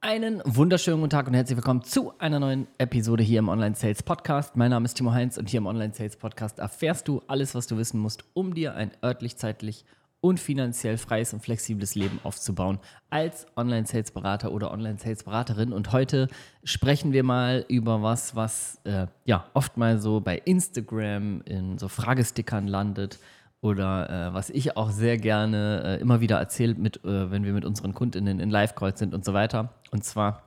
[0.00, 4.04] Einen wunderschönen guten Tag und herzlich willkommen zu einer neuen Episode hier im Online Sales
[4.04, 4.54] Podcast.
[4.54, 7.66] Mein Name ist Timo Heinz und hier im Online Sales Podcast erfährst du alles, was
[7.66, 9.84] du wissen musst, um dir ein örtlich, zeitlich
[10.20, 12.78] und finanziell freies und flexibles Leben aufzubauen
[13.10, 15.72] als Online Sales Berater oder Online Sales Beraterin.
[15.72, 16.28] Und heute
[16.62, 21.88] sprechen wir mal über was, was äh, ja oft mal so bei Instagram in so
[21.88, 23.18] Fragestickern landet
[23.60, 27.52] oder äh, was ich auch sehr gerne äh, immer wieder erzähle, mit, äh, wenn wir
[27.52, 29.74] mit unseren Kundinnen in Live-Calls sind und so weiter.
[29.90, 30.42] Und zwar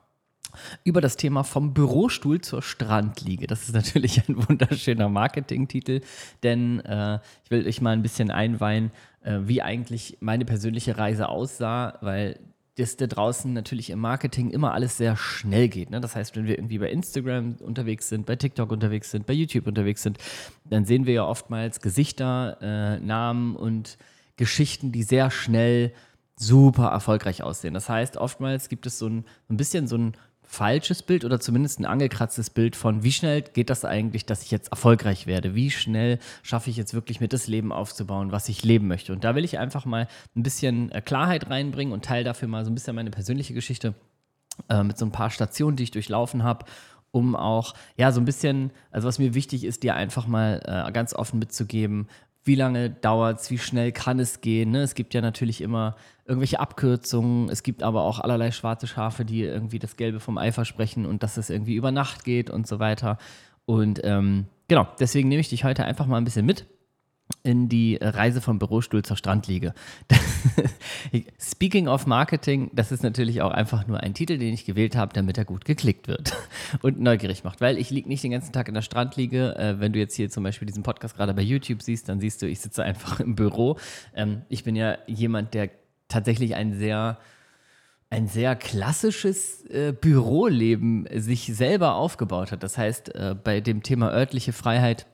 [0.84, 3.48] über das Thema vom Bürostuhl zur Strandliege.
[3.48, 6.02] Das ist natürlich ein wunderschöner Marketingtitel,
[6.44, 8.92] denn äh, ich will euch mal ein bisschen einweihen,
[9.24, 12.40] äh, wie eigentlich meine persönliche Reise aussah, weil
[12.78, 15.90] dass da draußen natürlich im Marketing immer alles sehr schnell geht.
[15.90, 16.00] Ne?
[16.00, 19.68] Das heißt, wenn wir irgendwie bei Instagram unterwegs sind, bei TikTok unterwegs sind, bei YouTube
[19.68, 20.18] unterwegs sind,
[20.66, 23.98] dann sehen wir ja oftmals Gesichter, äh, Namen und
[24.38, 25.94] Geschichten, die sehr schnell
[26.38, 27.74] super erfolgreich aussehen.
[27.74, 30.14] Das heißt, oftmals gibt es so ein, ein bisschen so ein
[30.52, 34.52] falsches Bild oder zumindest ein angekratztes Bild von, wie schnell geht das eigentlich, dass ich
[34.52, 35.56] jetzt erfolgreich werde?
[35.56, 39.14] Wie schnell schaffe ich jetzt wirklich mir das Leben aufzubauen, was ich leben möchte?
[39.14, 42.66] Und da will ich einfach mal ein bisschen äh, Klarheit reinbringen und teile dafür mal
[42.66, 43.94] so ein bisschen meine persönliche Geschichte
[44.68, 46.66] äh, mit so ein paar Stationen, die ich durchlaufen habe
[47.14, 50.92] um auch, ja, so ein bisschen, also was mir wichtig ist, dir einfach mal äh,
[50.94, 52.08] ganz offen mitzugeben,
[52.44, 54.72] wie lange dauert es, wie schnell kann es gehen.
[54.72, 54.82] Ne?
[54.82, 59.42] Es gibt ja natürlich immer irgendwelche Abkürzungen, es gibt aber auch allerlei schwarze Schafe, die
[59.42, 62.80] irgendwie das Gelbe vom Ei versprechen und dass es irgendwie über Nacht geht und so
[62.80, 63.18] weiter.
[63.66, 66.66] Und ähm, genau, deswegen nehme ich dich heute einfach mal ein bisschen mit
[67.44, 69.74] in die Reise vom Bürostuhl zur Strandliege.
[71.40, 75.14] Speaking of Marketing, das ist natürlich auch einfach nur ein Titel, den ich gewählt habe,
[75.14, 76.36] damit er gut geklickt wird
[76.82, 77.62] und neugierig macht.
[77.62, 79.56] Weil ich liege nicht den ganzen Tag in der Strandliege.
[79.58, 82.42] Äh, wenn du jetzt hier zum Beispiel diesen Podcast gerade bei YouTube siehst, dann siehst
[82.42, 83.78] du, ich sitze einfach im Büro.
[84.16, 85.70] Ähm, ich bin ja jemand, der
[86.08, 87.18] tatsächlich ein sehr
[88.12, 92.62] ein sehr klassisches äh, Büroleben sich selber aufgebaut hat.
[92.62, 95.08] Das heißt, äh, bei dem Thema örtliche Freiheit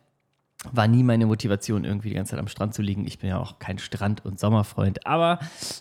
[0.74, 3.06] war nie meine Motivation, irgendwie die ganze Zeit am Strand zu liegen.
[3.06, 5.06] Ich bin ja auch kein Strand- und Sommerfreund.
[5.06, 5.40] Aber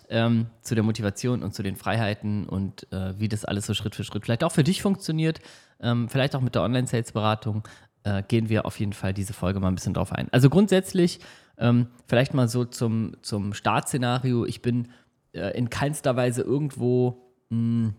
[0.09, 3.95] ähm, zu der Motivation und zu den Freiheiten und äh, wie das alles so Schritt
[3.95, 5.41] für Schritt vielleicht auch für dich funktioniert,
[5.81, 7.67] ähm, vielleicht auch mit der Online-Sales-Beratung,
[8.05, 10.29] äh, gehen wir auf jeden Fall diese Folge mal ein bisschen drauf ein.
[10.33, 11.21] Also grundsätzlich,
[11.59, 14.45] ähm, vielleicht mal so zum, zum Startszenario.
[14.47, 14.89] Ich bin
[15.33, 17.33] äh, in keinster Weise irgendwo.
[17.51, 17.95] Mh, hm,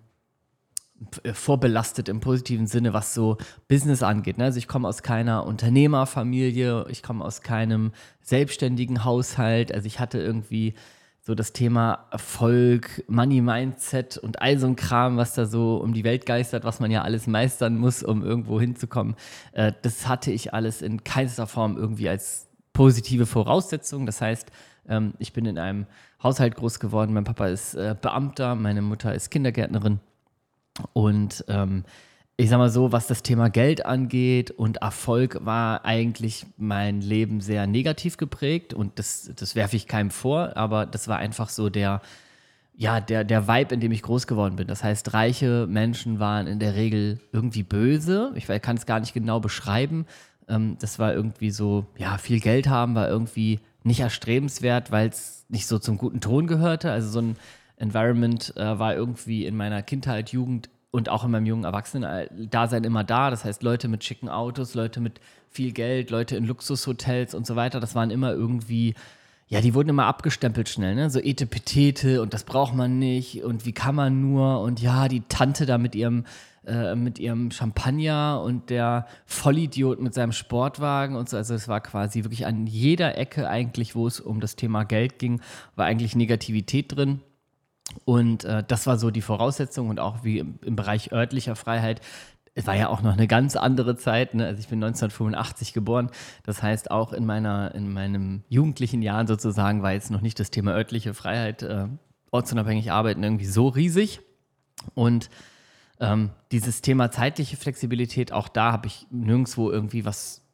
[1.33, 3.37] vorbelastet im positiven Sinne, was so
[3.67, 4.37] Business angeht.
[4.37, 4.45] Ne?
[4.45, 7.91] Also ich komme aus keiner Unternehmerfamilie, ich komme aus keinem
[8.21, 9.71] selbstständigen Haushalt.
[9.71, 10.73] Also ich hatte irgendwie
[11.21, 15.93] so das Thema Erfolg, Money Mindset und all so ein Kram, was da so um
[15.93, 19.15] die Welt geistert, was man ja alles meistern muss, um irgendwo hinzukommen.
[19.51, 24.05] Äh, das hatte ich alles in keinster Form irgendwie als positive Voraussetzung.
[24.05, 24.51] Das heißt,
[24.87, 25.85] ähm, ich bin in einem
[26.23, 27.13] Haushalt groß geworden.
[27.13, 29.99] Mein Papa ist äh, Beamter, meine Mutter ist Kindergärtnerin.
[30.93, 31.83] Und ähm,
[32.37, 37.41] ich sag mal so, was das Thema Geld angeht und Erfolg war eigentlich mein Leben
[37.41, 41.69] sehr negativ geprägt und das, das werfe ich keinem vor, aber das war einfach so
[41.69, 42.01] der,
[42.75, 44.67] ja, der, der Vibe, in dem ich groß geworden bin.
[44.67, 48.31] Das heißt, reiche Menschen waren in der Regel irgendwie böse.
[48.35, 50.05] Ich kann es gar nicht genau beschreiben.
[50.47, 55.45] Ähm, das war irgendwie so, ja, viel Geld haben war irgendwie nicht erstrebenswert, weil es
[55.49, 56.91] nicht so zum guten Ton gehörte.
[56.91, 57.35] Also so ein
[57.77, 63.03] Environment äh, war irgendwie in meiner Kindheit, Jugend und auch in meinem jungen Erwachsenen-Dasein immer
[63.03, 63.29] da.
[63.29, 67.55] Das heißt, Leute mit schicken Autos, Leute mit viel Geld, Leute in Luxushotels und so
[67.55, 68.95] weiter, das waren immer irgendwie,
[69.47, 71.09] ja, die wurden immer abgestempelt schnell, ne?
[71.09, 75.21] So Etepetete und das braucht man nicht und wie kann man nur und ja, die
[75.29, 76.25] Tante da mit ihrem
[76.65, 81.37] äh, mit ihrem Champagner und der Vollidiot mit seinem Sportwagen und so.
[81.37, 85.17] Also es war quasi wirklich an jeder Ecke eigentlich, wo es um das Thema Geld
[85.17, 85.39] ging,
[85.77, 87.21] war eigentlich Negativität drin.
[88.05, 92.01] Und äh, das war so die Voraussetzung und auch wie im, im, Bereich örtlicher Freiheit.
[92.53, 94.33] Es war ja auch noch eine ganz andere Zeit.
[94.33, 94.45] Ne?
[94.45, 96.09] Also ich bin 1985 geboren.
[96.43, 100.51] Das heißt, auch in, meiner, in meinem jugendlichen Jahren sozusagen war jetzt noch nicht das
[100.51, 101.87] Thema örtliche Freiheit, äh,
[102.31, 104.21] ortsunabhängig arbeiten irgendwie so riesig.
[104.95, 105.29] Und
[105.99, 110.46] ähm, dieses Thema zeitliche Flexibilität, auch da habe ich nirgendwo irgendwie was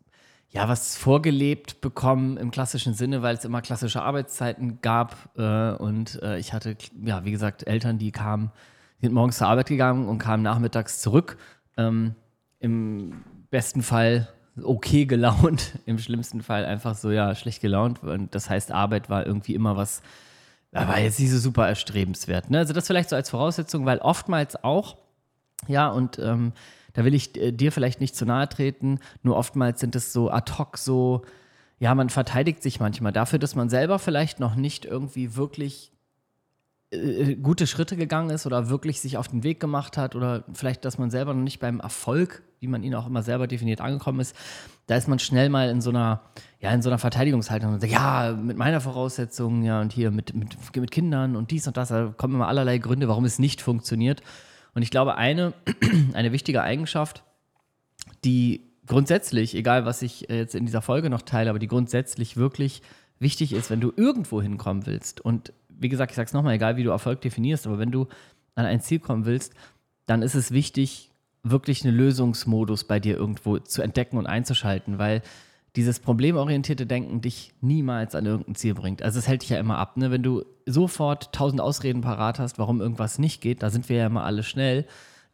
[0.53, 5.15] ja, was vorgelebt bekommen im klassischen Sinne, weil es immer klassische Arbeitszeiten gab.
[5.35, 8.51] Äh, und äh, ich hatte, ja, wie gesagt, Eltern, die kamen,
[9.01, 11.38] sind morgens zur Arbeit gegangen und kamen nachmittags zurück.
[11.75, 12.13] Ähm,
[12.59, 14.29] Im besten Fall
[14.61, 18.03] okay gelaunt, im schlimmsten Fall einfach so, ja, schlecht gelaunt.
[18.03, 20.03] Und das heißt, Arbeit war irgendwie immer was,
[20.71, 22.51] war jetzt nicht so super erstrebenswert.
[22.51, 22.59] Ne?
[22.59, 24.97] Also das vielleicht so als Voraussetzung, weil oftmals auch,
[25.67, 26.53] ja, und ähm,
[26.93, 30.29] da will ich äh, dir vielleicht nicht zu nahe treten, nur oftmals sind es so
[30.31, 31.23] ad hoc so,
[31.79, 35.91] ja, man verteidigt sich manchmal dafür, dass man selber vielleicht noch nicht irgendwie wirklich
[36.93, 40.85] äh, gute Schritte gegangen ist oder wirklich sich auf den Weg gemacht hat oder vielleicht,
[40.85, 44.19] dass man selber noch nicht beim Erfolg, wie man ihn auch immer selber definiert, angekommen
[44.19, 44.35] ist,
[44.85, 46.21] da ist man schnell mal in so einer,
[46.59, 50.35] ja, in so einer Verteidigungshaltung und sagt, ja, mit meiner Voraussetzung, ja, und hier mit,
[50.35, 53.61] mit, mit Kindern und dies und das, da kommen immer allerlei Gründe, warum es nicht
[53.61, 54.21] funktioniert.
[54.73, 55.53] Und ich glaube, eine,
[56.13, 57.23] eine wichtige Eigenschaft,
[58.23, 62.37] die grundsätzlich, egal was ich äh, jetzt in dieser Folge noch teile, aber die grundsätzlich
[62.37, 62.81] wirklich
[63.19, 65.21] wichtig ist, wenn du irgendwo hinkommen willst.
[65.21, 68.07] Und wie gesagt, ich sage es nochmal, egal wie du Erfolg definierst, aber wenn du
[68.55, 69.53] an ein Ziel kommen willst,
[70.05, 71.11] dann ist es wichtig,
[71.43, 75.21] wirklich einen Lösungsmodus bei dir irgendwo zu entdecken und einzuschalten, weil
[75.75, 79.01] dieses problemorientierte Denken dich niemals an irgendein Ziel bringt.
[79.01, 79.97] Also es hält dich ja immer ab.
[79.97, 80.11] Ne?
[80.11, 84.05] Wenn du sofort tausend Ausreden parat hast, warum irgendwas nicht geht, da sind wir ja
[84.05, 84.85] immer alle schnell,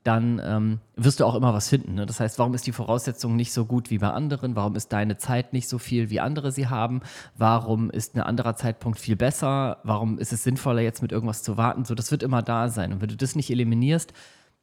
[0.04, 1.96] dann ähm, wirst du auch immer was finden.
[1.96, 2.06] Ne?
[2.06, 4.56] Das heißt, warum ist die Voraussetzung nicht so gut wie bei anderen?
[4.56, 7.02] Warum ist deine Zeit nicht so viel, wie andere sie haben?
[7.36, 9.80] Warum ist ein anderer Zeitpunkt viel besser?
[9.84, 11.84] Warum ist es sinnvoller, jetzt mit irgendwas zu warten?
[11.84, 12.94] So, das wird immer da sein.
[12.94, 14.14] Und wenn du das nicht eliminierst,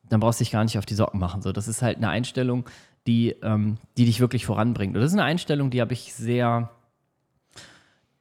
[0.08, 1.42] dann brauchst du dich gar nicht auf die Socken machen.
[1.42, 2.64] So, das ist halt eine Einstellung,
[3.06, 4.94] die, ähm, die dich wirklich voranbringt.
[4.94, 6.70] Und das ist eine Einstellung, die habe ich sehr,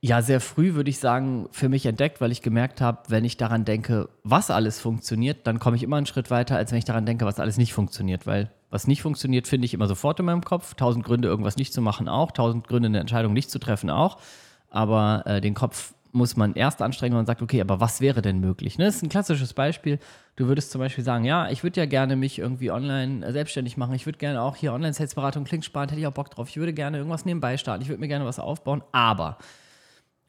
[0.02, 3.38] ja, sehr früh, würde ich sagen, für mich entdeckt, weil ich gemerkt habe, wenn ich
[3.38, 6.86] daran denke, was alles funktioniert, dann komme ich immer einen Schritt weiter, als wenn ich
[6.86, 8.28] daran denke, was alles nicht funktioniert.
[8.28, 10.76] Weil was nicht funktioniert, finde ich immer sofort in meinem Kopf.
[10.76, 12.32] Tausend Gründe, irgendwas nicht zu machen auch.
[12.32, 14.18] Tausend Gründe, eine Entscheidung nicht zu treffen auch.
[14.70, 18.40] Aber äh, den Kopf muss man erst anstrengen und sagt, okay, aber was wäre denn
[18.40, 18.78] möglich?
[18.78, 18.86] Ne?
[18.86, 20.00] Das ist ein klassisches Beispiel.
[20.36, 23.94] Du würdest zum Beispiel sagen, ja, ich würde ja gerne mich irgendwie online selbstständig machen.
[23.94, 26.50] Ich würde gerne auch hier Online-Sales-Beratung, klingt spannend, hätte ich auch Bock drauf.
[26.50, 27.84] Ich würde gerne irgendwas nebenbei starten.
[27.84, 28.82] Ich würde mir gerne was aufbauen.
[28.92, 29.38] Aber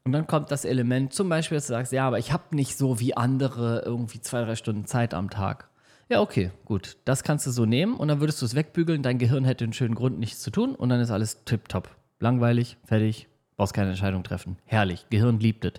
[0.07, 2.77] und dann kommt das Element, zum Beispiel, dass du sagst, ja, aber ich habe nicht
[2.77, 5.67] so wie andere irgendwie zwei, drei Stunden Zeit am Tag.
[6.07, 6.95] Ja, okay, gut.
[7.03, 9.03] Das kannst du so nehmen und dann würdest du es wegbügeln.
[9.03, 11.89] Dein Gehirn hätte einen schönen Grund, nichts zu tun und dann ist alles tipptopp.
[12.21, 14.57] Langweilig, fertig, brauchst keine Entscheidung treffen.
[14.65, 15.73] Herrlich, Gehirn liebt es.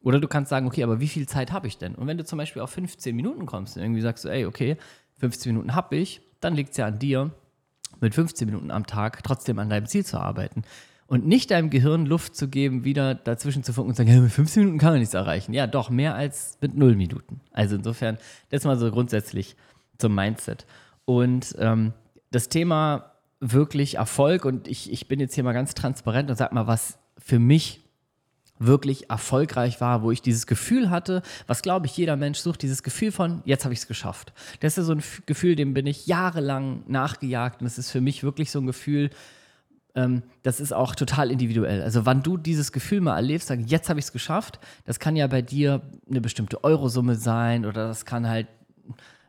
[0.00, 1.94] Oder du kannst sagen, okay, aber wie viel Zeit habe ich denn?
[1.94, 4.76] Und wenn du zum Beispiel auf 15 Minuten kommst und irgendwie sagst du, ey, okay,
[5.18, 7.32] 15 Minuten habe ich, dann liegt es ja an dir,
[8.00, 10.62] mit 15 Minuten am Tag trotzdem an deinem Ziel zu arbeiten.
[11.08, 14.20] Und nicht deinem Gehirn Luft zu geben, wieder dazwischen zu funken und zu sagen, ja,
[14.20, 15.54] mit 15 Minuten kann man nichts erreichen.
[15.54, 17.40] Ja, doch, mehr als mit 0 Minuten.
[17.50, 18.18] Also insofern,
[18.50, 19.56] das mal so grundsätzlich
[19.96, 20.66] zum Mindset.
[21.06, 21.94] Und ähm,
[22.30, 26.52] das Thema wirklich Erfolg, und ich, ich bin jetzt hier mal ganz transparent und sag
[26.52, 26.98] mal, was
[27.28, 27.82] für mich
[28.58, 32.82] wirklich erfolgreich war, wo ich dieses Gefühl hatte, was glaube ich jeder Mensch sucht, dieses
[32.82, 34.32] Gefühl von, jetzt habe ich es geschafft.
[34.60, 38.24] Das ist so ein Gefühl, dem bin ich jahrelang nachgejagt und es ist für mich
[38.24, 39.10] wirklich so ein Gefühl,
[39.94, 41.82] ähm, das ist auch total individuell.
[41.82, 45.14] Also wann du dieses Gefühl mal erlebst, sagen, jetzt habe ich es geschafft, das kann
[45.14, 48.48] ja bei dir eine bestimmte Eurosumme sein oder das kann halt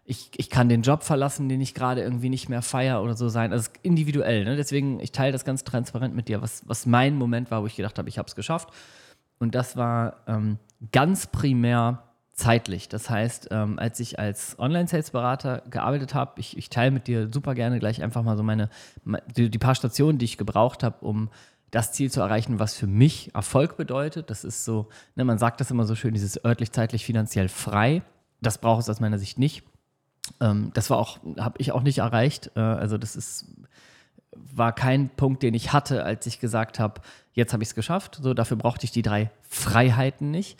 [0.09, 3.29] ich, ich kann den Job verlassen, den ich gerade irgendwie nicht mehr feiere oder so
[3.29, 3.53] sein.
[3.53, 4.43] Also individuell.
[4.43, 4.55] Ne?
[4.55, 7.75] Deswegen, ich teile das ganz transparent mit dir, was, was mein Moment war, wo ich
[7.75, 8.69] gedacht habe, ich habe es geschafft.
[9.37, 10.57] Und das war ähm,
[10.91, 12.01] ganz primär
[12.33, 12.89] zeitlich.
[12.89, 17.53] Das heißt, ähm, als ich als Online-Sales-Berater gearbeitet habe, ich, ich teile mit dir super
[17.53, 18.69] gerne gleich einfach mal so meine,
[19.37, 21.29] die, die paar Stationen, die ich gebraucht habe, um
[21.69, 24.31] das Ziel zu erreichen, was für mich Erfolg bedeutet.
[24.31, 28.01] Das ist so, ne, man sagt das immer so schön, dieses örtlich, zeitlich, finanziell frei.
[28.41, 29.63] Das braucht es aus meiner Sicht nicht.
[30.39, 32.51] Ähm, das war auch, habe ich auch nicht erreicht.
[32.55, 33.45] Äh, also das ist,
[34.31, 37.01] war kein Punkt, den ich hatte, als ich gesagt habe,
[37.33, 38.19] jetzt habe ich es geschafft.
[38.21, 40.59] So, dafür brauchte ich die drei Freiheiten nicht.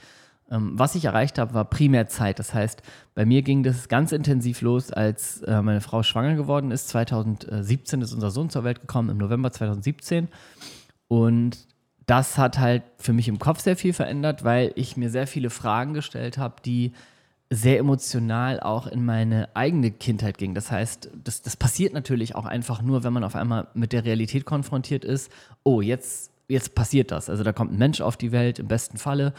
[0.52, 2.40] Ähm, was ich erreicht habe, war primär Zeit.
[2.40, 2.82] Das heißt,
[3.14, 6.88] bei mir ging das ganz intensiv los, als äh, meine Frau schwanger geworden ist.
[6.90, 10.28] 2017 ist unser Sohn zur Welt gekommen, im November 2017.
[11.08, 11.58] Und
[12.06, 15.52] das hat halt für mich im Kopf sehr viel verändert, weil ich mir sehr viele
[15.52, 16.94] Fragen gestellt habe, die
[17.50, 20.54] sehr emotional auch in meine eigene Kindheit ging.
[20.54, 24.06] Das heißt, das, das passiert natürlich auch einfach nur, wenn man auf einmal mit der
[24.06, 25.32] Realität konfrontiert ist.
[25.64, 27.30] Oh, jetzt, jetzt passiert das.
[27.30, 29.34] Also da kommt ein Mensch auf die Welt, im besten Falle.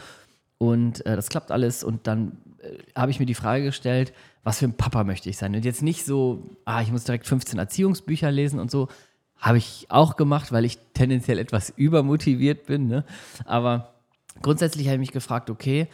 [0.57, 1.85] Und äh, das klappt alles.
[1.85, 4.13] Und dann äh, habe ich mir die Frage gestellt,
[4.43, 5.55] was für ein Papa möchte ich sein?
[5.55, 8.89] Und jetzt nicht so, ah, ich muss direkt 15 Erziehungsbücher lesen und so.
[9.37, 12.87] Habe ich auch gemacht, weil ich tendenziell etwas übermotiviert bin.
[12.87, 13.05] Ne?
[13.45, 13.93] Aber
[14.41, 15.87] grundsätzlich habe ich mich gefragt, okay,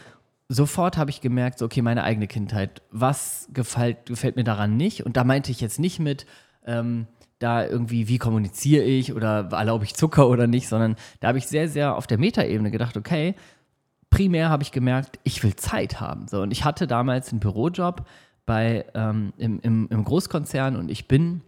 [0.48, 5.04] sofort habe ich gemerkt, so, okay, meine eigene Kindheit, was gefällt, gefällt mir daran nicht?
[5.04, 6.26] Und da meinte ich jetzt nicht mit,
[6.66, 7.06] ähm,
[7.38, 11.46] da irgendwie, wie kommuniziere ich oder erlaube ich Zucker oder nicht, sondern da habe ich
[11.46, 13.34] sehr, sehr auf der Metaebene gedacht, okay,
[14.10, 16.26] primär habe ich gemerkt, ich will Zeit haben.
[16.28, 18.06] So, und ich hatte damals einen Bürojob
[18.46, 21.42] bei, ähm, im, im, im Großkonzern und ich bin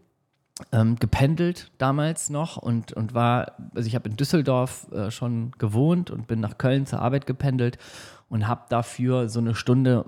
[0.72, 6.10] ähm, gependelt damals noch und, und war, also ich habe in Düsseldorf äh, schon gewohnt
[6.10, 7.78] und bin nach Köln zur Arbeit gependelt
[8.30, 10.06] und habe dafür so eine Stunde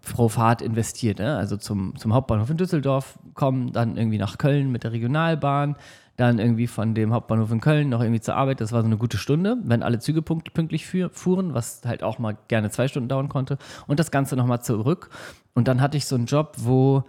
[0.00, 1.18] pro Fahrt investiert.
[1.18, 1.36] Ne?
[1.36, 5.76] Also zum, zum Hauptbahnhof in Düsseldorf kommen, dann irgendwie nach Köln mit der Regionalbahn,
[6.16, 8.60] dann irgendwie von dem Hauptbahnhof in Köln noch irgendwie zur Arbeit.
[8.60, 12.36] Das war so eine gute Stunde, wenn alle Züge pünktlich fuhren, was halt auch mal
[12.48, 13.58] gerne zwei Stunden dauern konnte.
[13.86, 15.10] Und das Ganze nochmal zurück.
[15.54, 17.04] Und dann hatte ich so einen Job, wo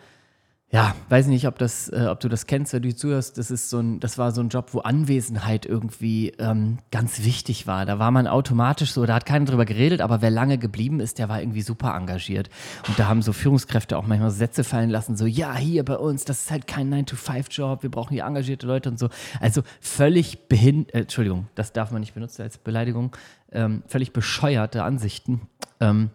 [0.72, 3.40] ja, weiß nicht, ob, das, äh, ob du das kennst, wenn du zuhörst.
[3.40, 7.66] Das, ist so ein, das war so ein Job, wo Anwesenheit irgendwie ähm, ganz wichtig
[7.66, 7.88] war.
[7.88, 11.18] Da war man automatisch so, da hat keiner drüber geredet, aber wer lange geblieben ist,
[11.18, 12.52] der war irgendwie super engagiert.
[12.88, 16.24] Und da haben so Führungskräfte auch manchmal Sätze fallen lassen, so, ja, hier bei uns,
[16.24, 19.10] das ist halt kein 9-to-5-Job, wir brauchen hier engagierte Leute und so.
[19.40, 23.16] Also völlig behindert, äh, Entschuldigung, das darf man nicht benutzen als Beleidigung,
[23.52, 25.42] ähm, völlig bescheuerte Ansichten.
[25.80, 26.12] Ähm,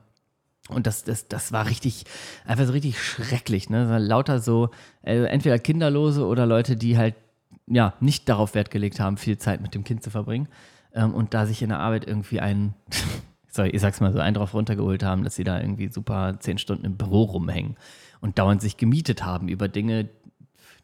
[0.68, 2.04] und das, das, das war richtig,
[2.46, 3.68] einfach so richtig schrecklich.
[3.68, 3.98] Ne?
[3.98, 4.70] Lauter so,
[5.02, 7.14] äh, entweder Kinderlose oder Leute, die halt
[7.66, 10.48] ja nicht darauf Wert gelegt haben, viel Zeit mit dem Kind zu verbringen.
[10.94, 12.74] Ähm, und da sich in der Arbeit irgendwie einen,
[13.48, 16.56] sorry, ich sag's mal so, einen drauf runtergeholt haben, dass sie da irgendwie super zehn
[16.56, 17.76] Stunden im Büro rumhängen
[18.20, 20.08] und dauernd sich gemietet haben über Dinge,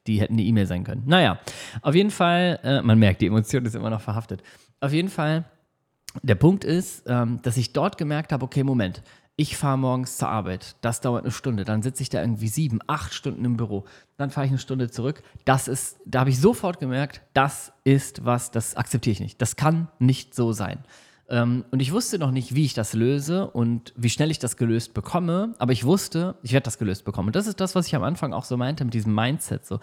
[0.07, 1.05] die hätten eine E-Mail sein können.
[1.07, 1.39] Naja,
[1.83, 4.43] auf jeden Fall, äh, man merkt, die Emotion ist immer noch verhaftet.
[4.81, 5.45] Auf jeden Fall,
[6.23, 9.03] der Punkt ist, ähm, dass ich dort gemerkt habe, okay, Moment,
[9.41, 12.79] ich fahre morgens zur Arbeit, das dauert eine Stunde, dann sitze ich da irgendwie sieben,
[12.87, 13.87] acht Stunden im Büro,
[14.19, 15.23] dann fahre ich eine Stunde zurück.
[15.47, 19.41] Das ist, da habe ich sofort gemerkt, das ist was, das akzeptiere ich nicht.
[19.41, 20.81] Das kann nicht so sein.
[21.31, 24.59] Ähm, und ich wusste noch nicht, wie ich das löse und wie schnell ich das
[24.59, 27.31] gelöst bekomme, aber ich wusste, ich werde das gelöst bekommen.
[27.31, 29.65] Und das ist das, was ich am Anfang auch so meinte mit diesem Mindset.
[29.65, 29.81] So,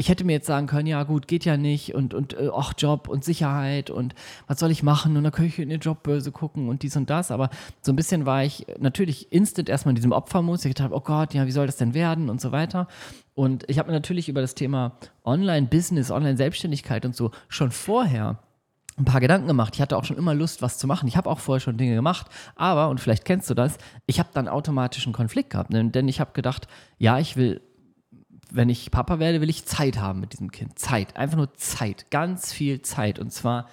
[0.00, 2.72] ich hätte mir jetzt sagen können, ja gut, geht ja nicht und, und äh, auch
[2.78, 4.14] Job und Sicherheit und
[4.46, 7.10] was soll ich machen und dann könnte ich in die Jobbörse gucken und dies und
[7.10, 7.50] das, aber
[7.82, 11.34] so ein bisschen war ich natürlich instant erstmal in diesem Opfermodus, ich dachte, oh Gott,
[11.34, 12.86] ja, wie soll das denn werden und so weiter
[13.34, 14.92] und ich habe mir natürlich über das Thema
[15.24, 18.38] Online-Business, Online-Selbstständigkeit und so schon vorher
[18.98, 19.74] ein paar Gedanken gemacht.
[19.74, 21.06] Ich hatte auch schon immer Lust, was zu machen.
[21.08, 22.26] Ich habe auch vorher schon Dinge gemacht.
[22.56, 25.72] Aber, und vielleicht kennst du das, ich habe dann automatisch einen Konflikt gehabt.
[25.72, 26.66] Denn ich habe gedacht,
[26.98, 27.60] ja, ich will
[28.50, 30.78] wenn ich Papa werde, will ich Zeit haben mit diesem Kind.
[30.78, 33.18] Zeit, einfach nur Zeit, ganz viel Zeit.
[33.18, 33.66] Und zwar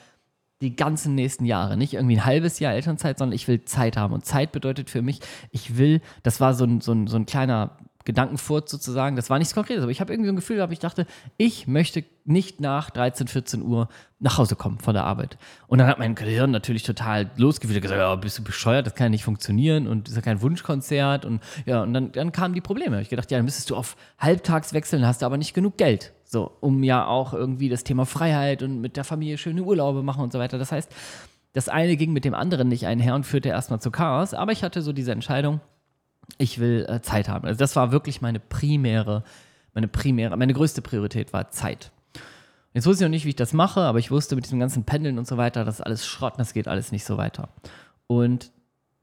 [0.61, 1.77] die ganzen nächsten Jahre.
[1.77, 4.13] Nicht irgendwie ein halbes Jahr Elternzeit, sondern ich will Zeit haben.
[4.13, 5.19] Und Zeit bedeutet für mich,
[5.51, 9.15] ich will, das war so ein, so ein, so ein kleiner Gedankenfurz sozusagen.
[9.15, 11.05] Das war nichts Konkretes, aber ich habe irgendwie so ein Gefühl gehabt, ich dachte,
[11.37, 15.37] ich möchte nicht nach 13, 14 Uhr nach Hause kommen von der Arbeit.
[15.67, 19.05] Und dann hat mein Gehirn natürlich total losgewidert gesagt, ja, bist du bescheuert, das kann
[19.05, 22.61] ja nicht funktionieren und ist ja kein Wunschkonzert und ja, und dann, dann kamen die
[22.61, 23.01] Probleme.
[23.01, 26.13] Ich gedacht, ja, dann müsstest du auf halbtags wechseln, hast du aber nicht genug Geld.
[26.23, 30.23] So, um ja auch irgendwie das Thema Freiheit und mit der Familie schöne Urlaube machen
[30.23, 30.57] und so weiter.
[30.57, 30.91] Das heißt,
[31.53, 34.63] das eine ging mit dem anderen nicht einher und führte erstmal zu Chaos, aber ich
[34.63, 35.61] hatte so diese Entscheidung,
[36.37, 37.45] ich will äh, Zeit haben.
[37.45, 39.23] Also das war wirklich meine primäre,
[39.73, 41.91] meine primäre, meine größte Priorität war Zeit.
[42.73, 44.83] Jetzt wusste ich noch nicht, wie ich das mache, aber ich wusste mit diesem ganzen
[44.83, 47.49] Pendeln und so weiter, das ist alles Schrott das geht alles nicht so weiter.
[48.07, 48.51] Und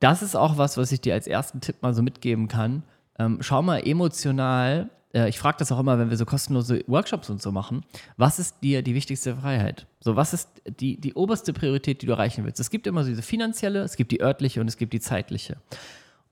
[0.01, 2.83] das ist auch was, was ich dir als ersten Tipp mal so mitgeben kann.
[3.19, 7.31] Ähm, schau mal emotional, äh, ich frage das auch immer, wenn wir so kostenlose Workshops
[7.31, 7.83] und so machen,
[8.17, 9.87] was ist dir die wichtigste Freiheit?
[10.01, 10.51] So, was ist
[10.81, 12.61] die, die oberste Priorität, die du erreichen willst?
[12.61, 15.57] Es gibt immer so diese finanzielle, es gibt die örtliche und es gibt die zeitliche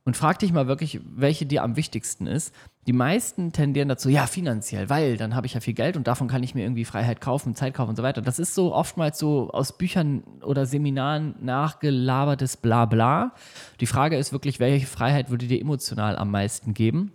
[0.05, 2.55] und frag dich mal wirklich, welche dir am wichtigsten ist.
[2.87, 6.29] Die meisten tendieren dazu, ja, finanziell, weil dann habe ich ja viel Geld und davon
[6.29, 8.23] kann ich mir irgendwie Freiheit kaufen, Zeit kaufen und so weiter.
[8.23, 13.35] Das ist so oftmals so aus Büchern oder Seminaren nachgelabertes Blabla.
[13.81, 17.13] Die Frage ist wirklich, welche Freiheit würde dir emotional am meisten geben?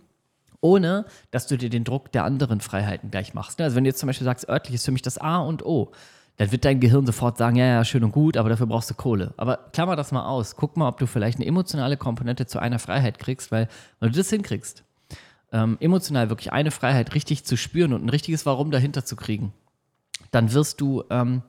[0.60, 3.60] Ohne, dass du dir den Druck der anderen Freiheiten gleich machst.
[3.60, 5.92] Also wenn du jetzt zum Beispiel sagst, örtlich ist für mich das A und O,
[6.36, 8.94] dann wird dein Gehirn sofort sagen, ja, ja, schön und gut, aber daför brauchst du
[8.94, 9.32] Kohle.
[9.36, 10.56] Aber klammer das mal aus.
[10.56, 13.68] Guck mal, ob du vielleicht eine emotionale Komponente zu einer Freiheit kriegst, weil
[14.00, 14.84] wenn du das hinkriegst,
[15.52, 19.52] ähm, emotional wirklich eine Freiheit richtig zu spüren und ein richtiges Warum dahinter zu kriegen,
[20.30, 21.42] dann wirst du ähm,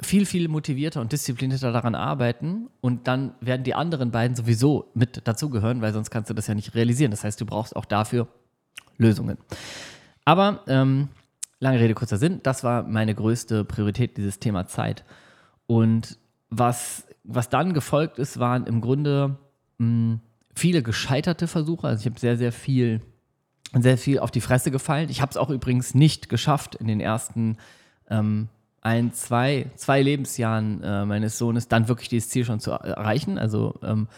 [0.00, 5.26] viel, viel motivierter und disziplinierter daran arbeiten und dann werden die anderen beiden sowieso mit
[5.26, 7.10] dazugehören, weil sonst kannst du das ja nicht realisieren.
[7.10, 8.28] Das heißt, du brauchst auch dafür
[8.98, 9.38] Lösungen.
[10.24, 11.08] Aber ähm,
[11.60, 15.04] lange Rede, kurzer Sinn, das war meine größte Priorität, dieses Thema Zeit.
[15.66, 16.18] Und
[16.50, 19.38] was, was dann gefolgt ist, waren im Grunde
[19.78, 20.20] mh, hm,
[20.54, 21.86] viele gescheiterte Versuche.
[21.86, 23.02] Also ich habe sehr, sehr viel,
[23.74, 25.10] sehr viel auf die Fresse gefallen.
[25.10, 27.58] Ich habe es auch übrigens nicht geschafft, in den ersten
[28.08, 28.48] ähm,
[28.80, 33.38] ein, zwei, zwei Lebensjahren äh, meines Sohnes dann wirklich dieses Ziel schon zu erreichen.
[33.38, 34.08] Also ähm,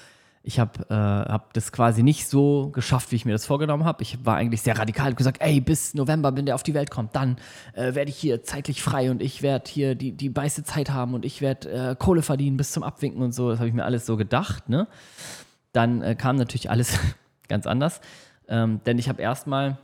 [0.48, 4.02] ich habe äh, hab das quasi nicht so geschafft, wie ich mir das vorgenommen habe.
[4.02, 6.90] Ich war eigentlich sehr radikal und gesagt, ey, bis November, wenn der auf die Welt
[6.90, 7.36] kommt, dann
[7.74, 11.12] äh, werde ich hier zeitlich frei und ich werde hier die, die meiste Zeit haben
[11.12, 13.50] und ich werde äh, Kohle verdienen bis zum Abwinken und so.
[13.50, 14.70] Das habe ich mir alles so gedacht.
[14.70, 14.88] Ne?
[15.72, 16.98] Dann äh, kam natürlich alles
[17.48, 18.00] ganz anders,
[18.48, 19.76] ähm, denn ich habe erstmal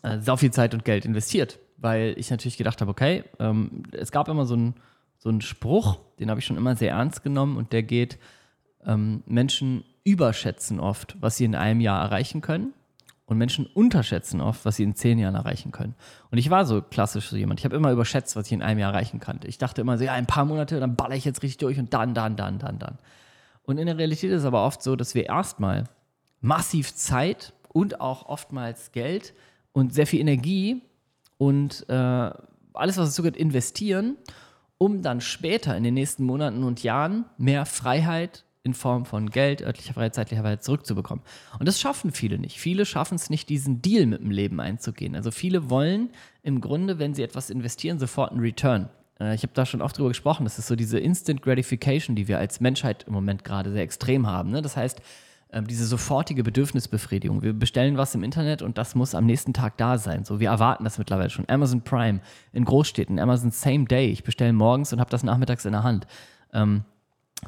[0.00, 4.12] äh, sau viel Zeit und Geld investiert, weil ich natürlich gedacht habe, okay, ähm, es
[4.12, 4.74] gab immer so einen
[5.18, 8.18] so Spruch, den habe ich schon immer sehr ernst genommen und der geht,
[8.86, 12.74] ähm, Menschen überschätzen oft, was sie in einem Jahr erreichen können
[13.26, 15.94] Und Menschen unterschätzen oft, was sie in zehn Jahren erreichen können.
[16.30, 17.60] Und ich war so klassisch so jemand.
[17.60, 19.40] Ich habe immer überschätzt, was ich in einem Jahr erreichen kann.
[19.44, 21.94] Ich dachte immer so, ja, ein paar Monate, dann baller ich jetzt richtig durch und
[21.94, 22.98] dann, dann, dann, dann, dann.
[23.62, 25.84] Und in der Realität ist es aber oft so, dass wir erstmal
[26.40, 29.34] massiv Zeit und auch oftmals Geld
[29.72, 30.82] und sehr viel Energie
[31.38, 31.94] und äh,
[32.74, 34.16] alles, was dazu gehört, investieren,
[34.78, 39.62] um dann später in den nächsten Monaten und Jahren mehr Freiheit in Form von Geld,
[39.62, 41.24] örtlicher Freiheit, zeitlicher Freiheit zurückzubekommen.
[41.58, 42.58] Und das schaffen viele nicht.
[42.58, 45.16] Viele schaffen es nicht, diesen Deal mit dem Leben einzugehen.
[45.16, 46.10] Also viele wollen
[46.42, 48.88] im Grunde, wenn sie etwas investieren, sofort einen Return.
[49.18, 50.44] Äh, ich habe da schon oft drüber gesprochen.
[50.44, 54.28] Das ist so diese Instant Gratification, die wir als Menschheit im Moment gerade sehr extrem
[54.28, 54.50] haben.
[54.50, 54.62] Ne?
[54.62, 55.02] Das heißt,
[55.52, 57.42] ähm, diese sofortige Bedürfnisbefriedigung.
[57.42, 60.24] Wir bestellen was im Internet und das muss am nächsten Tag da sein.
[60.24, 61.48] So, wir erwarten das mittlerweile schon.
[61.48, 62.20] Amazon Prime
[62.52, 64.06] in Großstädten, Amazon Same Day.
[64.06, 66.06] Ich bestelle morgens und habe das nachmittags in der Hand.
[66.52, 66.84] Ähm,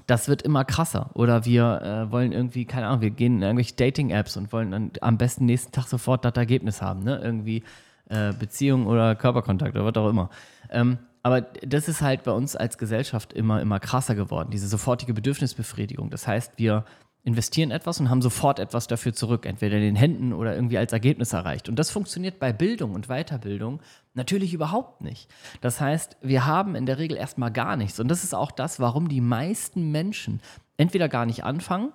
[0.06, 1.10] das wird immer krasser.
[1.14, 4.90] Oder wir äh, wollen irgendwie, keine Ahnung, wir gehen in irgendwelche Dating-Apps und wollen dann
[5.00, 7.02] am besten nächsten Tag sofort das Ergebnis haben.
[7.02, 7.20] Ne?
[7.22, 7.62] Irgendwie
[8.08, 10.30] äh, Beziehung oder Körperkontakt oder was auch immer.
[10.70, 15.14] Ähm, aber das ist halt bei uns als Gesellschaft immer, immer krasser geworden, diese sofortige
[15.14, 16.10] Bedürfnisbefriedigung.
[16.10, 16.84] Das heißt, wir
[17.24, 20.92] investieren etwas und haben sofort etwas dafür zurück, entweder in den Händen oder irgendwie als
[20.92, 21.70] Ergebnis erreicht.
[21.70, 23.80] Und das funktioniert bei Bildung und Weiterbildung
[24.12, 25.32] natürlich überhaupt nicht.
[25.62, 27.98] Das heißt, wir haben in der Regel erstmal gar nichts.
[27.98, 30.40] Und das ist auch das, warum die meisten Menschen
[30.76, 31.92] entweder gar nicht anfangen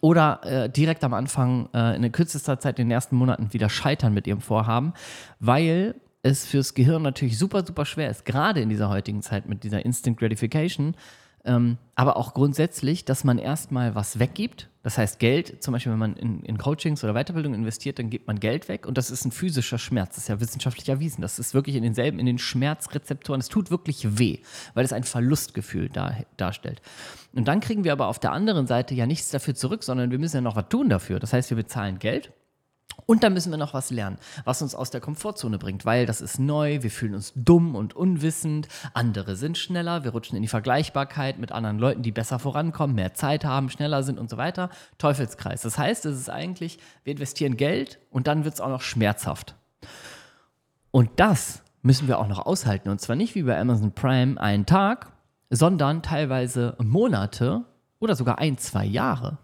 [0.00, 3.68] oder äh, direkt am Anfang äh, in der kürzester Zeit in den ersten Monaten wieder
[3.68, 4.94] scheitern mit ihrem Vorhaben,
[5.40, 9.62] weil es fürs Gehirn natürlich super, super schwer ist, gerade in dieser heutigen Zeit mit
[9.62, 10.96] dieser Instant Gratification,
[11.44, 14.70] ähm, aber auch grundsätzlich, dass man erstmal was weggibt.
[14.82, 18.26] Das heißt, Geld, zum Beispiel, wenn man in, in, Coachings oder Weiterbildung investiert, dann gibt
[18.26, 20.10] man Geld weg und das ist ein physischer Schmerz.
[20.10, 21.22] Das ist ja wissenschaftlich erwiesen.
[21.22, 23.40] Das ist wirklich in denselben, in den Schmerzrezeptoren.
[23.40, 24.40] Es tut wirklich weh,
[24.74, 26.82] weil es ein Verlustgefühl dar, darstellt.
[27.34, 30.18] Und dann kriegen wir aber auf der anderen Seite ja nichts dafür zurück, sondern wir
[30.18, 31.18] müssen ja noch was tun dafür.
[31.18, 32.32] Das heißt, wir bezahlen Geld
[33.06, 36.20] und dann müssen wir noch was lernen, was uns aus der Komfortzone bringt, weil das
[36.20, 40.48] ist neu, wir fühlen uns dumm und unwissend, andere sind schneller, wir rutschen in die
[40.48, 44.70] Vergleichbarkeit mit anderen Leuten, die besser vorankommen, mehr Zeit haben, schneller sind und so weiter.
[44.98, 45.62] Teufelskreis.
[45.62, 49.54] Das heißt, es ist eigentlich, wir investieren Geld und dann wird es auch noch schmerzhaft.
[50.90, 52.88] Und das müssen wir auch noch aushalten.
[52.88, 55.12] Und zwar nicht wie bei Amazon Prime einen Tag,
[55.50, 57.64] sondern teilweise Monate
[57.98, 59.38] oder sogar ein, zwei Jahre.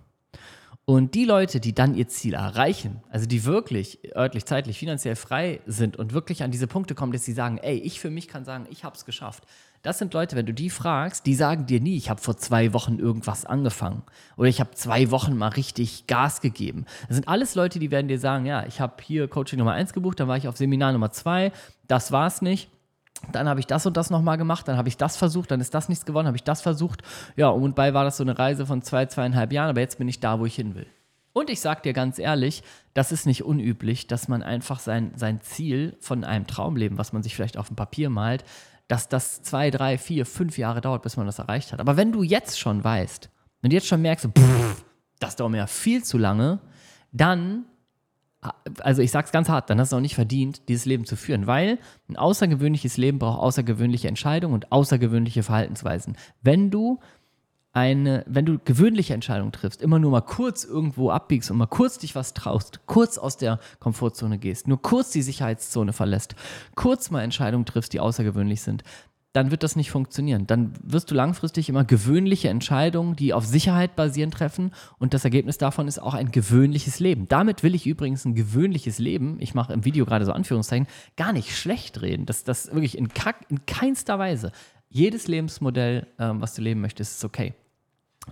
[0.86, 5.60] Und die Leute, die dann ihr Ziel erreichen, also die wirklich örtlich, zeitlich, finanziell frei
[5.66, 8.44] sind und wirklich an diese Punkte kommen, dass sie sagen, ey, ich für mich kann
[8.44, 9.44] sagen, ich habe es geschafft.
[9.82, 12.72] Das sind Leute, wenn du die fragst, die sagen dir nie, ich habe vor zwei
[12.74, 14.02] Wochen irgendwas angefangen
[14.36, 16.84] oder ich habe zwei Wochen mal richtig Gas gegeben.
[17.08, 19.92] Das sind alles Leute, die werden dir sagen, ja, ich habe hier Coaching Nummer eins
[19.92, 21.52] gebucht, dann war ich auf Seminar Nummer zwei,
[21.86, 22.68] das war es nicht
[23.32, 25.74] dann habe ich das und das nochmal gemacht, dann habe ich das versucht, dann ist
[25.74, 27.02] das nichts geworden, habe ich das versucht.
[27.36, 30.08] Ja, und bei war das so eine Reise von zwei, zweieinhalb Jahren, aber jetzt bin
[30.08, 30.86] ich da, wo ich hin will.
[31.32, 35.40] Und ich sage dir ganz ehrlich, das ist nicht unüblich, dass man einfach sein, sein
[35.40, 38.44] Ziel von einem Traumleben, was man sich vielleicht auf dem Papier malt,
[38.88, 41.80] dass das zwei, drei, vier, fünf Jahre dauert, bis man das erreicht hat.
[41.80, 43.30] Aber wenn du jetzt schon weißt,
[43.62, 44.84] wenn du jetzt schon merkst, pff,
[45.20, 46.58] das dauert mir ja viel zu lange,
[47.12, 47.66] dann
[48.80, 51.46] also ich sag's ganz hart, dann hast du auch nicht verdient, dieses Leben zu führen,
[51.46, 56.16] weil ein außergewöhnliches Leben braucht außergewöhnliche Entscheidungen und außergewöhnliche Verhaltensweisen.
[56.42, 57.00] Wenn du
[57.72, 61.98] eine, wenn du gewöhnliche Entscheidungen triffst, immer nur mal kurz irgendwo abbiegst und mal kurz
[61.98, 66.34] dich was traust, kurz aus der Komfortzone gehst, nur kurz die Sicherheitszone verlässt,
[66.74, 68.82] kurz mal Entscheidungen triffst, die außergewöhnlich sind,
[69.32, 70.46] dann wird das nicht funktionieren.
[70.46, 75.58] Dann wirst du langfristig immer gewöhnliche Entscheidungen, die auf Sicherheit basieren, treffen und das Ergebnis
[75.58, 77.28] davon ist auch ein gewöhnliches Leben.
[77.28, 81.32] Damit will ich übrigens ein gewöhnliches Leben, ich mache im Video gerade so Anführungszeichen, gar
[81.32, 82.26] nicht schlecht reden.
[82.26, 83.08] Das, das wirklich in,
[83.48, 84.50] in keinster Weise.
[84.88, 87.54] Jedes Lebensmodell, ähm, was du leben möchtest, ist okay.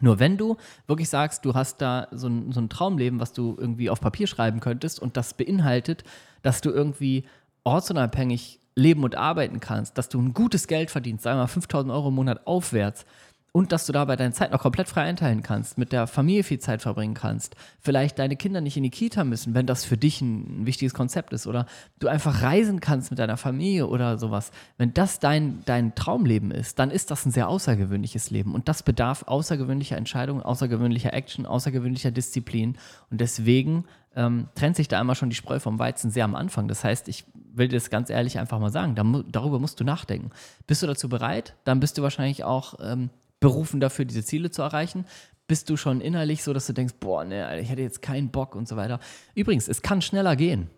[0.01, 0.57] Nur wenn du
[0.87, 4.27] wirklich sagst, du hast da so ein, so ein Traumleben, was du irgendwie auf Papier
[4.27, 6.05] schreiben könntest und das beinhaltet,
[6.43, 7.25] dass du irgendwie
[7.65, 11.93] ortsunabhängig leben und arbeiten kannst, dass du ein gutes Geld verdienst, sagen wir mal 5000
[11.93, 13.05] Euro im Monat aufwärts
[13.53, 16.59] und dass du dabei deine Zeit noch komplett frei einteilen kannst, mit der Familie viel
[16.59, 20.21] Zeit verbringen kannst, vielleicht deine Kinder nicht in die Kita müssen, wenn das für dich
[20.21, 21.67] ein, wichtiges Konzept ist oder
[21.99, 24.51] du einfach reisen kannst mit deiner Familie oder sowas.
[24.77, 28.83] Wenn das dein, dein Traumleben ist, dann ist das ein sehr außergewöhnliches Leben und das
[28.83, 32.77] bedarf außergewöhnlicher Entscheidungen, außergewöhnlicher Action, außergewöhnlicher Disziplin
[33.11, 33.85] und deswegen
[34.15, 36.69] ähm, trennt sich da einmal schon die Spreu vom Weizen sehr am Anfang.
[36.69, 39.85] Das heißt, ich will dir das ganz ehrlich einfach mal sagen, da, darüber musst du
[39.85, 40.31] nachdenken.
[40.67, 41.55] Bist du dazu bereit?
[41.65, 45.05] Dann bist du wahrscheinlich auch ähm, berufen dafür, diese Ziele zu erreichen.
[45.47, 48.55] Bist du schon innerlich so, dass du denkst, boah, ne, ich hätte jetzt keinen Bock
[48.55, 49.01] und so weiter.
[49.35, 50.69] Übrigens, es kann schneller gehen.